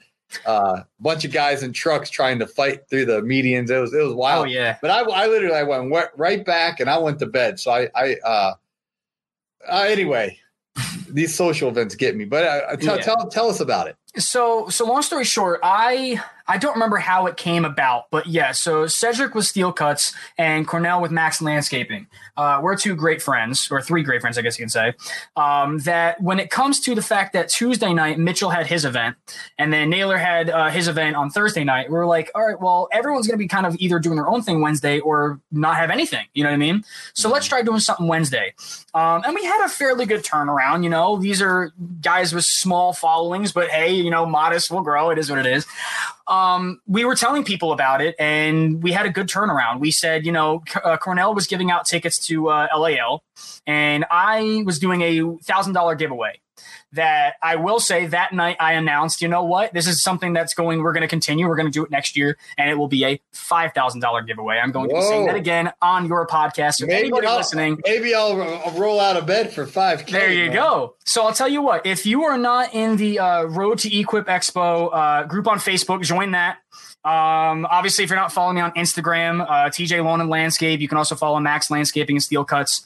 [0.45, 3.69] a uh, bunch of guys in trucks trying to fight through the medians.
[3.69, 4.45] It was it was wild.
[4.45, 4.77] Oh yeah.
[4.82, 7.60] But I, I literally I went right back and I went to bed.
[7.60, 8.53] So I I uh,
[9.67, 10.38] uh anyway,
[11.13, 12.26] these social events get me.
[12.26, 13.02] But uh, tell, yeah.
[13.02, 13.95] tell tell us about it.
[14.17, 18.52] So so long story short, I I don't remember how it came about, but yeah.
[18.52, 22.08] So Cedric with Steel Cuts and Cornell with Max Landscaping.
[22.39, 24.93] Uh, we're two great friends, or three great friends, I guess you can say.
[25.36, 29.17] Um, that when it comes to the fact that Tuesday night Mitchell had his event,
[29.58, 32.58] and then Naylor had uh, his event on Thursday night, we are like, all right,
[32.58, 35.75] well, everyone's going to be kind of either doing their own thing Wednesday or not
[35.75, 36.25] have anything.
[36.34, 36.86] You know what I mean?
[37.13, 37.34] So mm-hmm.
[37.34, 38.54] let's try doing something Wednesday.
[38.93, 40.86] Um, and we had a fairly good turnaround.
[40.86, 45.10] You know, these are guys with small followings, but hey, you know, modest will grow.
[45.10, 45.65] It is what it is
[46.30, 49.80] um, we were telling people about it and we had a good turnaround.
[49.80, 53.24] We said, you know, uh, Cornell was giving out tickets to uh, LAL
[53.65, 56.39] and I was doing a thousand dollar giveaway
[56.93, 60.54] that I will say that night I announced, you know what, this is something that's
[60.54, 61.47] going, we're going to continue.
[61.47, 64.21] We're going to do it next year, and it will be a five thousand dollar
[64.21, 64.58] giveaway.
[64.58, 64.95] I'm going Whoa.
[64.95, 66.75] to be saying that again on your podcast.
[66.75, 70.06] So maybe anybody I'll, listening, maybe I'll, I'll, roll out of bed for five.
[70.08, 70.56] There you man.
[70.56, 70.95] go.
[71.06, 74.28] So I'll tell you what, if you are not in the uh, Road to Equip
[74.28, 76.60] Expo uh, group on Facebook, join that.
[77.06, 80.88] Um, obviously, if you're not following me on Instagram, uh, TJ Lawn and Landscape, you
[80.88, 82.86] can also follow Max Landscaping and Steel Cuts.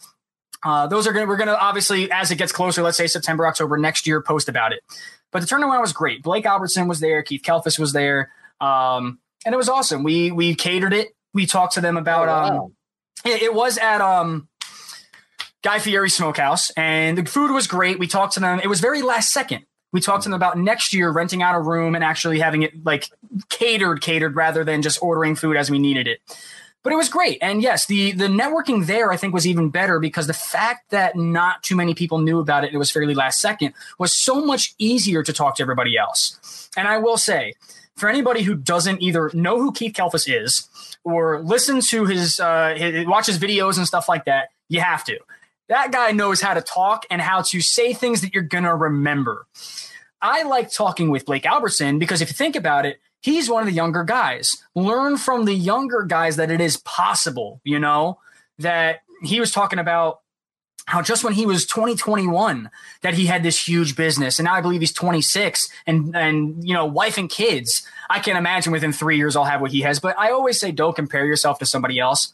[0.64, 3.08] Uh, those are going to, we're going to obviously, as it gets closer, let's say
[3.08, 4.82] September, October next year, post about it.
[5.32, 6.24] But the turnaround was great.
[6.24, 7.24] Blake Albertson was there.
[7.24, 8.32] Keith Kalfas was there.
[8.62, 10.04] Um, and it was awesome.
[10.04, 11.10] We, we catered it.
[11.34, 12.64] We talked to them about, oh, wow.
[12.66, 12.76] um,
[13.26, 14.48] it, it, was at, um,
[15.64, 18.00] Guy Fieri Smokehouse and the food was great.
[18.00, 18.60] We talked to them.
[18.64, 19.66] It was very last second.
[19.92, 22.84] We talked to them about next year renting out a room and actually having it
[22.84, 23.10] like
[23.50, 26.20] catered, catered rather than just ordering food as we needed it
[26.84, 27.38] but it was great.
[27.42, 31.16] And yes, the the networking there I think was even better because the fact that
[31.16, 34.76] not too many people knew about it, it was fairly last second, was so much
[34.78, 36.70] easier to talk to everybody else.
[36.76, 37.54] And I will say,
[37.96, 40.68] for anybody who doesn't either know who Keith Kalfas is
[41.04, 45.04] or listen to his, uh, his watch his videos and stuff like that, you have
[45.06, 45.18] to.
[45.70, 49.48] That guy knows how to talk and how to say things that you're gonna remember.
[50.22, 53.68] I like talking with Blake Albertson because if you think about it, he's one of
[53.68, 54.64] the younger guys.
[54.76, 58.20] Learn from the younger guys that it is possible, you know,
[58.60, 60.20] that he was talking about
[60.86, 62.70] how just when he was 2021
[63.02, 66.74] that he had this huge business and now I believe he's 26 and and you
[66.74, 70.02] know wife and kids I can't imagine within 3 years I'll have what he has
[70.02, 72.34] but I always say don't compare yourself to somebody else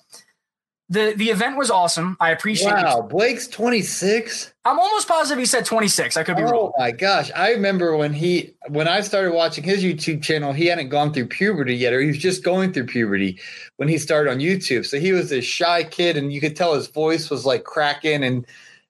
[0.90, 2.18] the the event was awesome.
[2.20, 2.74] I appreciate.
[2.74, 3.10] Wow, it.
[3.10, 4.54] Blake's twenty six.
[4.66, 6.18] I'm almost positive he said twenty six.
[6.18, 6.72] I could be oh wrong.
[6.76, 10.66] Oh my gosh, I remember when he when I started watching his YouTube channel, he
[10.66, 13.40] hadn't gone through puberty yet, or he was just going through puberty
[13.78, 14.86] when he started on YouTube.
[14.86, 18.24] So he was this shy kid, and you could tell his voice was like cracking,
[18.24, 18.48] and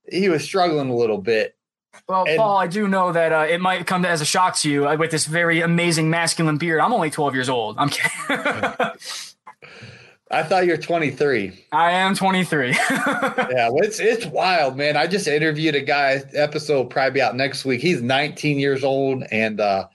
[0.10, 1.56] he was struggling a little bit.
[2.08, 4.72] Well, and, Paul, I do know that uh, it might come as a shock to
[4.72, 6.80] you uh, with this very amazing masculine beard.
[6.80, 7.78] I'm only 12 years old.
[7.78, 8.12] I'm kidding.
[10.32, 11.66] I thought you're 23.
[11.72, 12.70] I am 23.
[12.72, 14.96] yeah, it's it's wild, man.
[14.96, 16.22] I just interviewed a guy.
[16.34, 17.82] Episode probably be out next week.
[17.82, 19.88] He's 19 years old, and uh,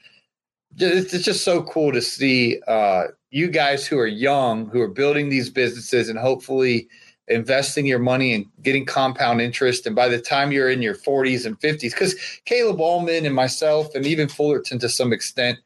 [0.77, 4.89] it's, it's just so cool to see uh, you guys who are young, who are
[4.89, 6.89] building these businesses, and hopefully
[7.29, 9.87] investing your money and getting compound interest.
[9.87, 13.95] And by the time you're in your 40s and 50s, because Caleb Allman and myself,
[13.95, 15.59] and even Fullerton to some extent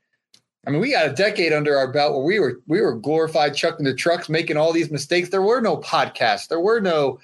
[0.69, 3.55] I mean, we got a decade under our belt where we were we were glorified
[3.55, 5.31] chucking the trucks, making all these mistakes.
[5.31, 6.49] There were no podcasts.
[6.49, 7.19] There were no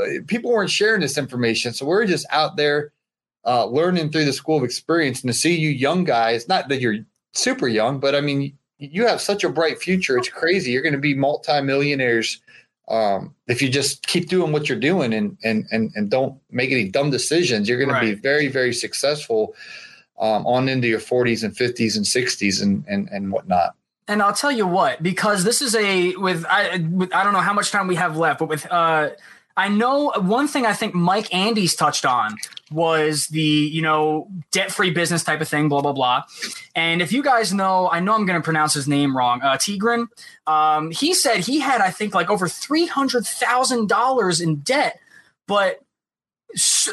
[0.00, 1.74] uh, people weren't sharing this information.
[1.74, 2.92] So we're just out there
[3.44, 5.20] uh, learning through the school of experience.
[5.20, 7.00] And to see you young guys, not that you're
[7.34, 10.16] super young, but I mean, you have such a bright future.
[10.16, 10.70] It's crazy.
[10.70, 12.40] You're going to be multimillionaires
[12.88, 16.70] um, if you just keep doing what you're doing and and and and don't make
[16.70, 17.68] any dumb decisions.
[17.68, 18.00] You're going right.
[18.00, 19.54] to be very very successful
[20.20, 23.74] um, on into your 40s and 50s and 60s and and and whatnot.
[24.06, 27.40] And I'll tell you what, because this is a with I with, I don't know
[27.40, 29.10] how much time we have left, but with uh,
[29.58, 32.36] I know one thing I think Mike Andes touched on
[32.70, 36.22] was the you know debt free business type of thing, blah blah blah.
[36.74, 39.42] And if you guys know, I know I'm going to pronounce his name wrong.
[39.42, 40.06] Uh, Tigran,
[40.46, 45.00] um, he said he had I think like over three hundred thousand dollars in debt,
[45.46, 45.80] but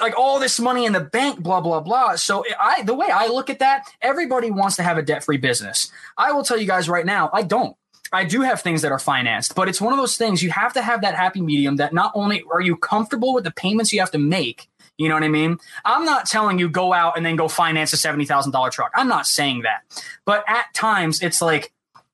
[0.02, 2.16] like all this money in the bank, blah blah blah.
[2.16, 5.92] So I, the way I look at that, everybody wants to have a debt-free business.
[6.18, 7.76] I will tell you guys right now, I don't.
[8.12, 10.74] I do have things that are financed, but it's one of those things you have
[10.74, 14.00] to have that happy medium that not only are you comfortable with the payments you
[14.00, 15.58] have to make, you know what I mean?
[15.84, 18.92] I'm not telling you go out and then go finance a $70,000 truck.
[18.96, 19.82] I'm not saying that.
[20.24, 21.74] But at times it's like,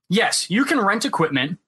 [0.10, 1.60] yes, you can rent equipment,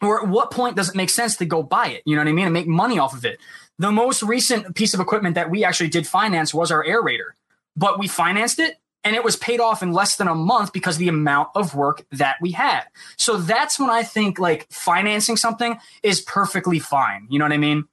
[0.00, 2.02] or at what point does it make sense to go buy it?
[2.04, 2.46] You know what I mean?
[2.46, 3.38] And make money off of it.
[3.78, 7.30] The most recent piece of equipment that we actually did finance was our aerator,
[7.76, 10.98] but we financed it and it was paid off in less than a month because
[10.98, 12.82] the amount of work that we had.
[13.16, 17.26] So that's when I think like financing something is perfectly fine.
[17.30, 17.84] You know what I mean?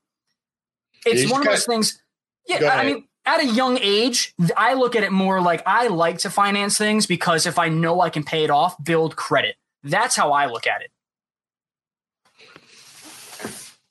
[1.06, 2.02] It's one of those things.
[2.48, 6.20] Yeah, I mean, at a young age, I look at it more like I like
[6.20, 9.56] to finance things because if I know I can pay it off, build credit.
[9.84, 10.92] That's how I look at it.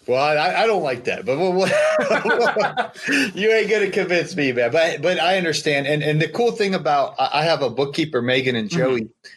[0.06, 1.36] Well, I, I don't like that, but
[3.34, 4.70] you ain't gonna convince me, man.
[4.70, 8.56] But but I understand, and and the cool thing about I have a bookkeeper, Megan
[8.56, 8.68] and.
[8.68, 9.28] Joey, mm-hmm.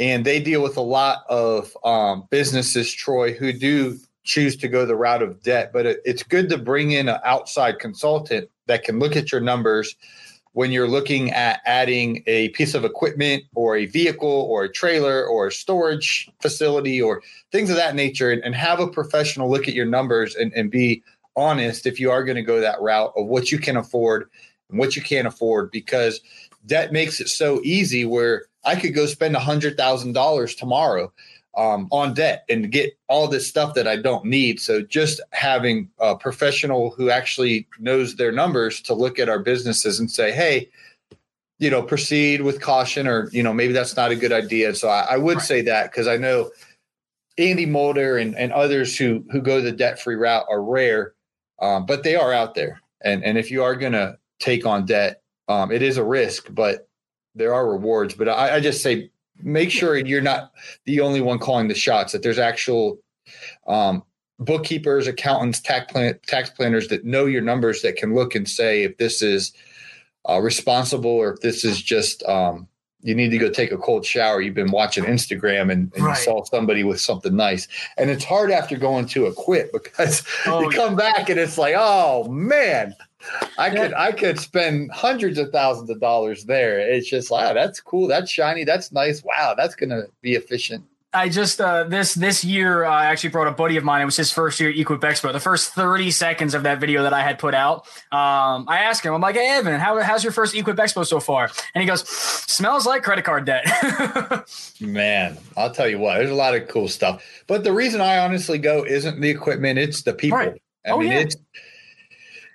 [0.00, 4.84] and they deal with a lot of um, businesses, Troy, who do choose to go
[4.84, 5.72] the route of debt.
[5.72, 9.40] But it, it's good to bring in an outside consultant that can look at your
[9.40, 9.96] numbers
[10.58, 15.24] when you're looking at adding a piece of equipment or a vehicle or a trailer
[15.24, 19.68] or a storage facility or things of that nature and, and have a professional look
[19.68, 21.00] at your numbers and, and be
[21.36, 24.28] honest if you are going to go that route of what you can afford
[24.68, 26.20] and what you can't afford because
[26.66, 31.12] debt makes it so easy where I could go spend a hundred thousand dollars tomorrow
[31.56, 34.60] um, on debt and get all this stuff that I don't need.
[34.60, 39.98] So just having a professional who actually knows their numbers to look at our businesses
[39.98, 40.68] and say, hey,
[41.58, 44.74] you know, proceed with caution, or you know, maybe that's not a good idea.
[44.74, 45.46] So I, I would right.
[45.46, 46.50] say that because I know
[47.36, 51.14] Andy Mulder and, and others who who go the debt free route are rare,
[51.60, 52.80] um, but they are out there.
[53.02, 56.46] And and if you are going to take on debt, um, it is a risk,
[56.50, 56.88] but
[57.34, 58.14] there are rewards.
[58.14, 59.10] But I, I just say
[59.40, 60.52] make sure you're not
[60.84, 62.12] the only one calling the shots.
[62.12, 62.98] That there's actual
[63.66, 64.02] um,
[64.38, 68.82] bookkeepers, accountants, tax plan, tax planners that know your numbers that can look and say
[68.82, 69.52] if this is
[70.28, 72.68] uh, responsible or if this is just um,
[73.00, 74.40] you need to go take a cold shower.
[74.40, 76.18] You've been watching Instagram and, and right.
[76.18, 80.60] you saw somebody with something nice, and it's hard after going to Equip because oh,
[80.70, 81.12] you come yeah.
[81.12, 82.94] back and it's like, oh man,
[83.58, 86.78] I could I could spend hundreds of thousands of dollars there.
[86.78, 89.22] It's just wow, that's cool, that's shiny, that's nice.
[89.24, 90.84] Wow, that's gonna be efficient.
[91.12, 94.02] I just uh, this this year uh, I actually brought a buddy of mine.
[94.02, 95.32] It was his first year at Equip Expo.
[95.32, 99.04] The first thirty seconds of that video that I had put out, um, I asked
[99.04, 101.88] him, I'm like, "Hey Evan, how, how's your first Equip Expo so far?" And he
[101.88, 103.64] goes, "Smells like credit card debt."
[104.80, 107.24] Man, I'll tell you what, there's a lot of cool stuff.
[107.46, 110.38] But the reason I honestly go isn't the equipment; it's the people.
[110.38, 110.60] Right.
[110.84, 111.20] I oh, mean, yeah.
[111.20, 111.36] it's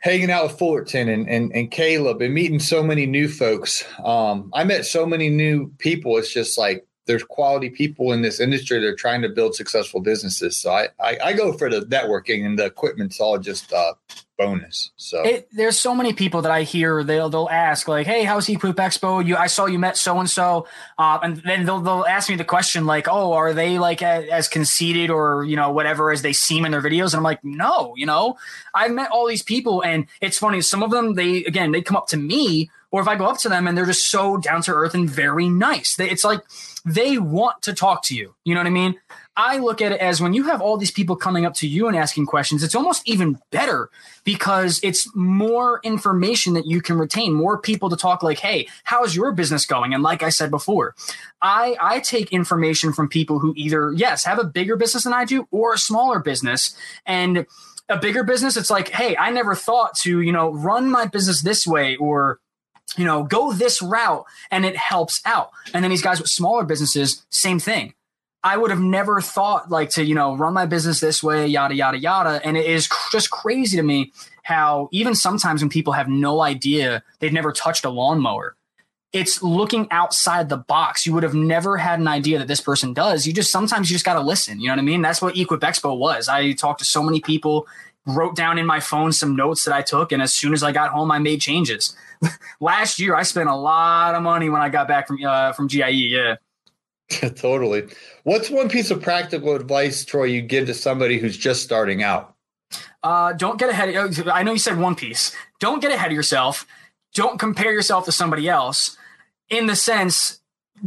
[0.04, 3.86] hanging out with Fullerton and, and, and Caleb and meeting so many new folks.
[4.04, 6.18] Um, I met so many new people.
[6.18, 10.00] It's just like there's quality people in this industry that are trying to build successful
[10.00, 10.58] businesses.
[10.58, 13.94] So I, I, I go for the networking and the equipment's all just uh,
[14.38, 14.92] bonus.
[14.96, 18.48] So it, there's so many people that I hear they'll they'll ask like, "Hey, how's
[18.48, 19.26] Equip Expo?
[19.26, 22.46] You I saw you met so and so," and then they'll they'll ask me the
[22.46, 26.34] question like, "Oh, are they like as, as conceited or you know whatever as they
[26.34, 28.38] seem in their videos?" And I'm like, "No, you know,
[28.74, 30.62] I've met all these people, and it's funny.
[30.62, 33.40] Some of them they again they come up to me." Or if I go up
[33.40, 36.42] to them and they're just so down to earth and very nice, they, it's like
[36.86, 38.36] they want to talk to you.
[38.44, 38.96] You know what I mean?
[39.36, 41.88] I look at it as when you have all these people coming up to you
[41.88, 43.90] and asking questions, it's almost even better
[44.24, 49.16] because it's more information that you can retain, more people to talk like, hey, how's
[49.16, 49.94] your business going?
[49.94, 50.94] And like I said before,
[51.42, 55.26] I, I take information from people who either, yes, have a bigger business than I
[55.26, 56.76] do or a smaller business.
[57.06, 57.48] And
[57.90, 61.42] a bigger business, it's like, hey, I never thought to, you know, run my business
[61.42, 62.40] this way or
[62.98, 65.52] you know, go this route and it helps out.
[65.74, 67.94] And then these guys with smaller businesses, same thing.
[68.44, 71.76] I would have never thought like to, you know, run my business this way, yada,
[71.76, 72.42] yada, yada.
[72.44, 74.12] And it is just crazy to me
[74.44, 78.58] how even sometimes when people have no idea, they've never touched a lawnmower,
[79.14, 81.06] it's looking outside the box.
[81.06, 83.26] You would have never had an idea that this person does.
[83.26, 84.60] You just sometimes you just got to listen.
[84.60, 85.02] You know what I mean?
[85.02, 86.28] That's what Equip Expo was.
[86.28, 87.68] I talked to so many people,
[88.06, 90.12] wrote down in my phone some notes that I took.
[90.12, 91.96] And as soon as I got home, I made changes.
[92.60, 95.68] Last year, I spent a lot of money when I got back from, uh, from
[95.68, 95.90] GIE.
[95.90, 96.36] Yeah.
[97.36, 97.84] totally.
[98.24, 102.36] What's one piece of practical advice, Troy, you give to somebody who's just starting out?
[103.04, 103.94] Uh, don't get ahead.
[103.94, 105.36] Of, I know you said one piece.
[105.60, 106.66] Don't get ahead of yourself.
[107.14, 108.98] Don't compare yourself to somebody else.
[109.50, 110.40] In the sense,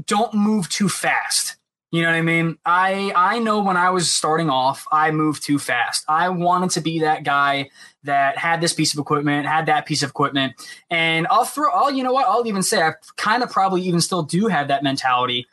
[0.06, 1.55] don't move too fast.
[1.92, 2.58] You know what I mean?
[2.64, 6.04] I I know when I was starting off, I moved too fast.
[6.08, 7.70] I wanted to be that guy
[8.02, 10.54] that had this piece of equipment, had that piece of equipment,
[10.90, 11.70] and I'll throw.
[11.72, 12.26] I'll you know what?
[12.26, 15.46] I'll even say I kind of probably even still do have that mentality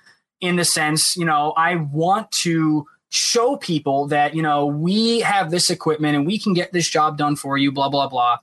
[0.43, 5.51] in the sense, you know, I want to show people that, you know, we have
[5.51, 8.39] this equipment and we can get this job done for you, blah, blah, blah.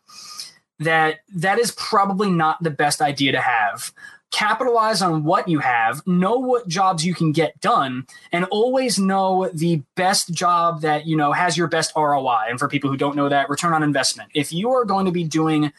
[0.79, 3.93] That that is probably not the best idea to have.
[4.31, 9.51] Capitalize on what you have, know what jobs you can get done, and always know
[9.53, 12.47] the best job that you know has your best ROI.
[12.49, 14.31] And for people who don't know that, return on investment.
[14.35, 15.73] If you are going to be doing,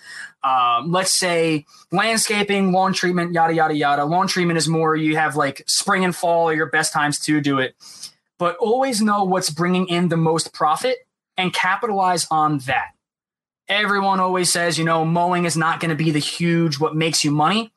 [0.44, 4.06] um, let's say, landscaping, lawn treatment, yada yada yada.
[4.06, 7.42] Lawn treatment is more you have like spring and fall are your best times to
[7.42, 7.76] do it,
[8.38, 10.98] but always know what's bringing in the most profit
[11.38, 12.90] and capitalize on that.
[13.70, 17.24] Everyone always says, you know, mowing is not going to be the huge what makes
[17.24, 17.72] you money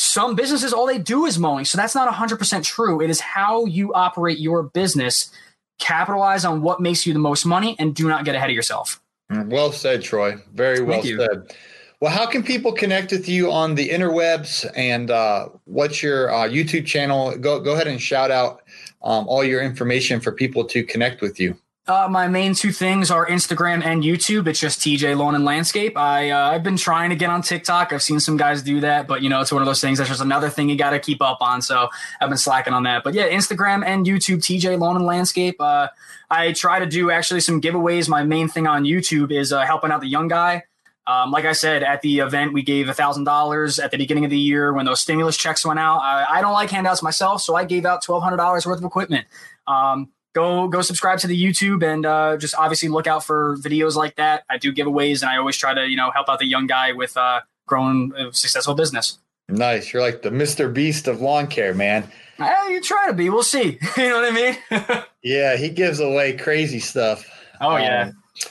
[0.00, 1.64] some businesses all they do is mowing.
[1.64, 3.02] So that's not 100% true.
[3.02, 5.32] It is how you operate your business.
[5.80, 9.02] Capitalize on what makes you the most money and do not get ahead of yourself.
[9.32, 10.36] Mm, well said troy.
[10.54, 11.52] Very well said.
[12.00, 16.48] Well how can people connect with you on the interwebs and uh, what's your uh,
[16.48, 17.36] youtube channel?
[17.36, 18.62] Go, go ahead and shout out
[19.02, 21.58] um, all your information for people to connect with you
[21.88, 24.46] uh, my main two things are Instagram and YouTube.
[24.46, 25.96] It's just TJ Lawn and Landscape.
[25.96, 27.92] I uh, I've been trying to get on TikTok.
[27.92, 29.96] I've seen some guys do that, but you know it's one of those things.
[29.98, 31.62] That's just another thing you got to keep up on.
[31.62, 31.88] So
[32.20, 33.04] I've been slacking on that.
[33.04, 35.56] But yeah, Instagram and YouTube, TJ Lawn and Landscape.
[35.58, 35.88] Uh,
[36.30, 38.06] I try to do actually some giveaways.
[38.08, 40.64] My main thing on YouTube is uh, helping out the young guy.
[41.06, 44.30] Um, like I said, at the event, we gave thousand dollars at the beginning of
[44.30, 46.00] the year when those stimulus checks went out.
[46.00, 48.84] I, I don't like handouts myself, so I gave out twelve hundred dollars worth of
[48.84, 49.26] equipment.
[49.66, 53.96] Um, go go subscribe to the YouTube and uh, just obviously look out for videos
[53.96, 54.44] like that.
[54.48, 56.92] I do giveaways and I always try to you know help out the young guy
[56.92, 59.18] with uh, growing a successful business.
[59.48, 60.72] Nice, you're like the Mr.
[60.72, 62.10] Beast of lawn care, man.
[62.38, 63.30] Eh, you try to be.
[63.30, 63.78] We'll see.
[63.96, 65.04] you know what I mean?
[65.22, 67.24] yeah, he gives away crazy stuff.
[67.60, 68.10] Oh um, yeah.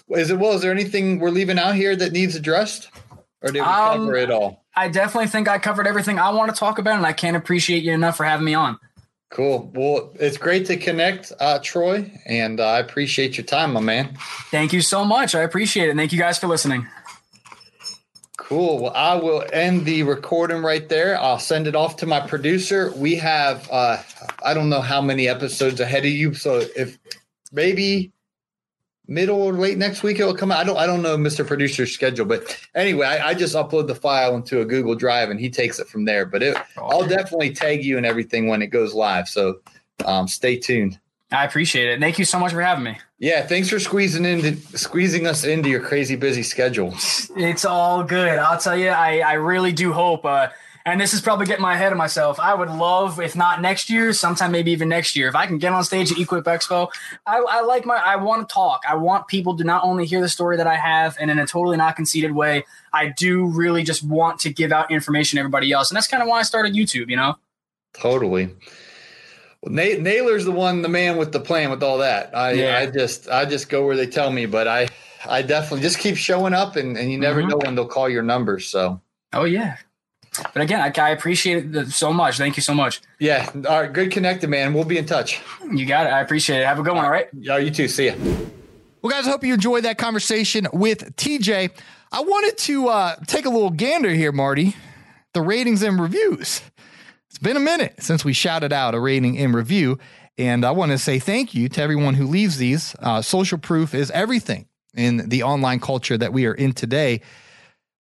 [0.10, 0.54] Is it well?
[0.54, 2.90] Is there anything we're leaving out here that needs addressed,
[3.42, 4.66] or did we um, cover it all?
[4.76, 7.84] I definitely think I covered everything I want to talk about, and I can't appreciate
[7.84, 8.78] you enough for having me on.
[9.30, 9.72] Cool.
[9.74, 14.18] Well, it's great to connect, uh, Troy, and uh, I appreciate your time, my man.
[14.52, 15.36] Thank you so much.
[15.36, 15.96] I appreciate it.
[15.96, 16.88] Thank you guys for listening.
[18.38, 18.80] Cool.
[18.84, 21.20] Well, I will end the recording right there.
[21.20, 22.94] I'll send it off to my producer.
[22.96, 24.02] We have, uh,
[24.46, 26.34] I don't know how many episodes ahead of you.
[26.34, 26.98] So if
[27.52, 28.14] maybe
[29.08, 30.60] middle or late next week it'll come out.
[30.60, 31.46] I don't I don't know Mr.
[31.46, 35.40] Producer's schedule, but anyway, I, I, just upload the file into a Google Drive and
[35.40, 36.26] he takes it from there.
[36.26, 39.28] But it, oh, I'll definitely tag you and everything when it goes live.
[39.28, 39.62] So
[40.06, 41.00] um, stay tuned.
[41.32, 42.00] I appreciate it.
[42.00, 42.98] Thank you so much for having me.
[43.20, 46.94] Yeah, thanks for squeezing into squeezing us into your crazy busy schedule.
[47.36, 48.40] It's all good.
[48.40, 50.50] I'll tell you, I, I really do hope uh,
[50.88, 52.40] and this is probably getting my head of myself.
[52.40, 55.58] I would love, if not next year, sometime maybe even next year, if I can
[55.58, 56.90] get on stage at Equip Expo.
[57.26, 58.84] I, I like my, I want to talk.
[58.88, 61.46] I want people to not only hear the story that I have, and in a
[61.46, 62.64] totally not conceited way.
[62.94, 66.24] I do really just want to give out information to everybody else, and that's kind
[66.24, 67.10] of why I started YouTube.
[67.10, 67.36] You know.
[67.94, 68.56] Totally.
[69.62, 72.36] Well, Naylor's the one, the man with the plan with all that.
[72.36, 72.78] I, yeah.
[72.78, 74.88] I just, I just go where they tell me, but I,
[75.28, 77.50] I definitely just keep showing up, and, and you never mm-hmm.
[77.50, 78.68] know when they'll call your numbers.
[78.68, 79.02] So.
[79.34, 79.78] Oh yeah,
[80.54, 82.38] but again, I, I appreciate it so much.
[82.38, 83.02] Thank you so much.
[83.20, 83.50] Yeah.
[83.56, 83.92] All right.
[83.92, 84.74] Good connected, man.
[84.74, 85.42] We'll be in touch.
[85.72, 86.14] You got it.
[86.14, 86.66] I appreciate it.
[86.66, 87.06] Have a good one.
[87.06, 87.28] All right.
[87.34, 87.58] Yeah.
[87.58, 87.88] You too.
[87.88, 88.16] See ya.
[89.02, 91.72] Well, guys, I hope you enjoyed that conversation with TJ.
[92.12, 94.76] I wanted to uh, take a little gander here, Marty.
[95.34, 96.62] The ratings and reviews.
[97.30, 100.00] It's been a minute since we shouted out a rating and review.
[100.38, 102.96] And I want to say thank you to everyone who leaves these.
[103.00, 107.22] Uh, social proof is everything in the online culture that we are in today.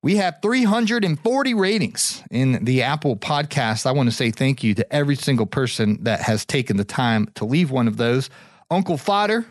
[0.08, 3.86] We have 340 ratings in the Apple podcast.
[3.86, 7.28] I want to say thank you to every single person that has taken the time
[7.36, 8.30] to leave one of those.
[8.72, 9.46] Uncle Fodder,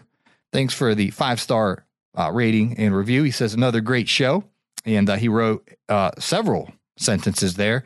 [0.54, 1.84] thanks for the five star
[2.18, 3.22] uh, rating and review.
[3.22, 4.44] He says, another great show.
[4.86, 7.84] And uh, he wrote uh, several sentences there.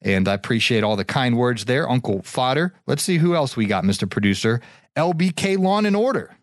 [0.00, 2.72] And I appreciate all the kind words there, Uncle Fodder.
[2.86, 4.08] Let's see who else we got, Mr.
[4.08, 4.60] Producer.
[4.94, 6.36] LBK Lawn and Order,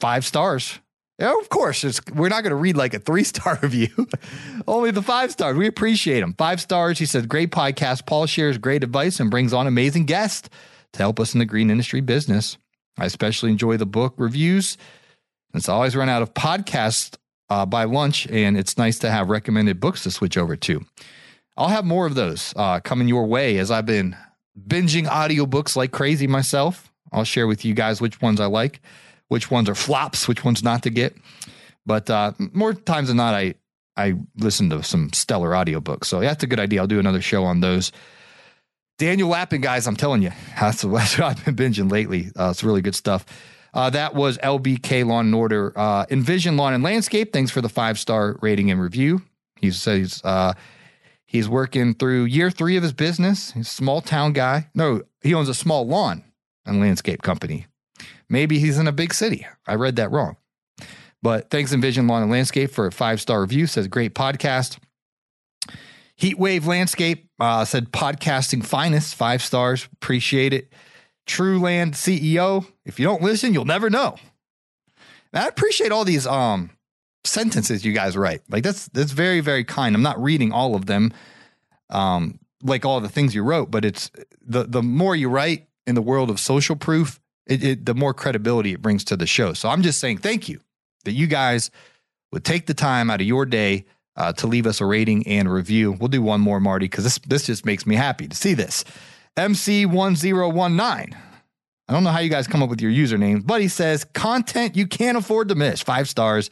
[0.00, 0.80] five stars
[1.22, 1.84] yeah, of course,
[2.16, 4.08] we're not going to read like a three star review,
[4.66, 5.56] only the five stars.
[5.56, 6.34] We appreciate them.
[6.36, 6.98] Five stars.
[6.98, 8.06] He said, Great podcast.
[8.06, 10.50] Paul shares great advice and brings on amazing guests
[10.94, 12.58] to help us in the green industry business.
[12.98, 14.76] I especially enjoy the book reviews.
[15.54, 17.16] It's always run out of podcasts
[17.48, 20.84] uh, by lunch, and it's nice to have recommended books to switch over to.
[21.56, 24.16] I'll have more of those uh, coming your way as I've been
[24.60, 26.92] binging audiobooks like crazy myself.
[27.12, 28.80] I'll share with you guys which ones I like
[29.32, 31.16] which ones are flops, which ones not to get.
[31.86, 33.54] But uh, more times than not, I
[33.96, 36.04] I listen to some stellar audiobooks.
[36.04, 36.80] So that's a good idea.
[36.80, 37.92] I'll do another show on those.
[38.98, 40.30] Daniel Lapin, guys, I'm telling you,
[40.60, 42.30] that's, what I've been binging lately.
[42.38, 43.24] Uh, it's really good stuff.
[43.74, 45.72] Uh, that was LBK Lawn and Order.
[45.76, 47.32] Uh, Envision Lawn and Landscape.
[47.32, 49.22] Thanks for the five star rating and review.
[49.56, 50.52] He says uh,
[51.24, 53.52] he's working through year three of his business.
[53.52, 54.68] He's a small town guy.
[54.74, 56.22] No, he owns a small lawn
[56.66, 57.66] and landscape company.
[58.28, 59.46] Maybe he's in a big city.
[59.66, 60.36] I read that wrong.
[61.22, 63.66] But thanks Envision Lawn and Landscape for a five star review.
[63.66, 64.78] Says great podcast.
[66.20, 69.88] Heatwave Landscape uh, said podcasting finest, five stars.
[69.94, 70.72] Appreciate it.
[71.26, 74.16] True Land CEO, if you don't listen, you'll never know.
[75.32, 76.70] And I appreciate all these um
[77.24, 78.42] sentences you guys write.
[78.50, 79.94] Like that's that's very very kind.
[79.94, 81.12] I'm not reading all of them,
[81.90, 84.10] um, like all the things you wrote, but it's
[84.44, 88.14] the the more you write in the world of social proof, it, it, the more
[88.14, 89.52] credibility it brings to the show.
[89.52, 90.60] So I'm just saying thank you
[91.04, 91.70] that you guys
[92.30, 93.84] would take the time out of your day
[94.16, 95.92] uh, to leave us a rating and review.
[95.92, 98.84] We'll do one more, Marty, because this this just makes me happy to see this.
[99.36, 101.16] MC1019.
[101.88, 104.76] I don't know how you guys come up with your usernames, but he says content
[104.76, 105.82] you can't afford to miss.
[105.82, 106.50] Five stars.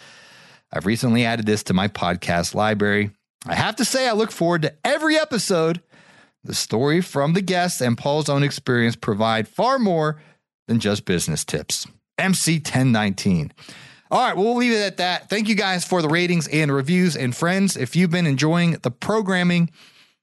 [0.73, 3.11] I've recently added this to my podcast library.
[3.47, 5.83] I have to say, I look forward to every episode.
[6.45, 10.21] The story from the guests and Paul's own experience provide far more
[10.71, 11.89] than just business tips.
[12.17, 13.53] MC 1019.
[14.09, 15.29] All right, well, leave it at that.
[15.29, 17.17] Thank you guys for the ratings and reviews.
[17.17, 19.71] And friends, if you've been enjoying the programming,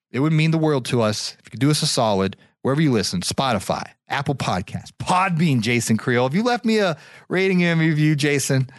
[0.10, 2.82] it would mean the world to us if you could do us a solid wherever
[2.82, 6.26] you listen Spotify, Apple Podcasts, Podbean, Jason Creel.
[6.26, 8.70] If you left me a rating and review, Jason,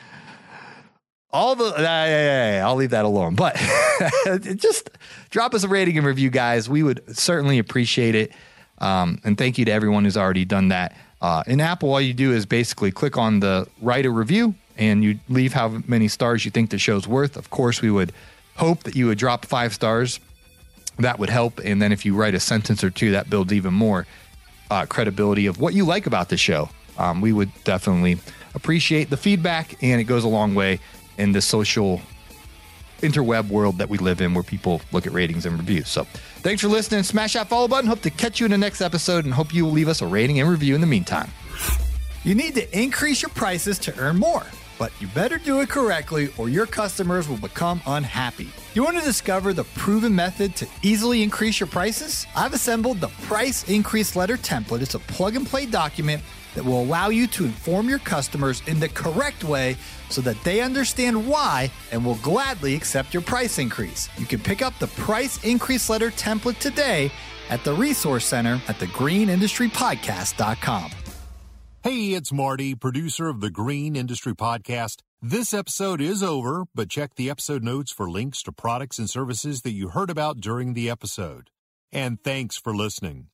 [1.30, 3.34] all the, uh, yeah, yeah, I'll leave that alone.
[3.34, 3.56] But
[4.56, 4.88] just
[5.28, 6.66] drop us a rating and review, guys.
[6.66, 8.32] We would certainly appreciate it.
[8.78, 10.96] Um, and thank you to everyone who's already done that.
[11.20, 15.02] Uh, in Apple, all you do is basically click on the write a review and
[15.02, 17.36] you leave how many stars you think the show's worth.
[17.36, 18.12] Of course, we would
[18.56, 20.20] hope that you would drop five stars.
[20.98, 21.58] That would help.
[21.64, 24.06] And then if you write a sentence or two, that builds even more
[24.70, 26.70] uh, credibility of what you like about the show.
[26.98, 28.18] Um, we would definitely
[28.54, 30.80] appreciate the feedback, and it goes a long way
[31.16, 32.00] in the social
[32.98, 35.88] interweb world that we live in where people look at ratings and reviews.
[35.88, 36.04] So
[36.42, 37.02] thanks for listening.
[37.02, 37.88] Smash that follow button.
[37.88, 40.06] Hope to catch you in the next episode and hope you will leave us a
[40.06, 41.30] rating and review in the meantime.
[42.24, 44.44] You need to increase your prices to earn more
[44.78, 48.48] but you better do it correctly or your customers will become unhappy.
[48.74, 52.26] You want to discover the proven method to easily increase your prices?
[52.36, 54.82] I've assembled the Price Increase Letter template.
[54.82, 56.22] It's a plug and play document
[56.54, 59.76] that will allow you to inform your customers in the correct way
[60.08, 64.08] so that they understand why and will gladly accept your price increase.
[64.18, 67.12] You can pick up the Price Increase Letter template today
[67.50, 70.90] at the Resource Center at thegreenindustrypodcast.com.
[71.82, 74.96] Hey, it's Marty, producer of the Green Industry Podcast.
[75.22, 79.62] This episode is over, but check the episode notes for links to products and services
[79.62, 81.50] that you heard about during the episode.
[81.92, 83.28] And thanks for listening.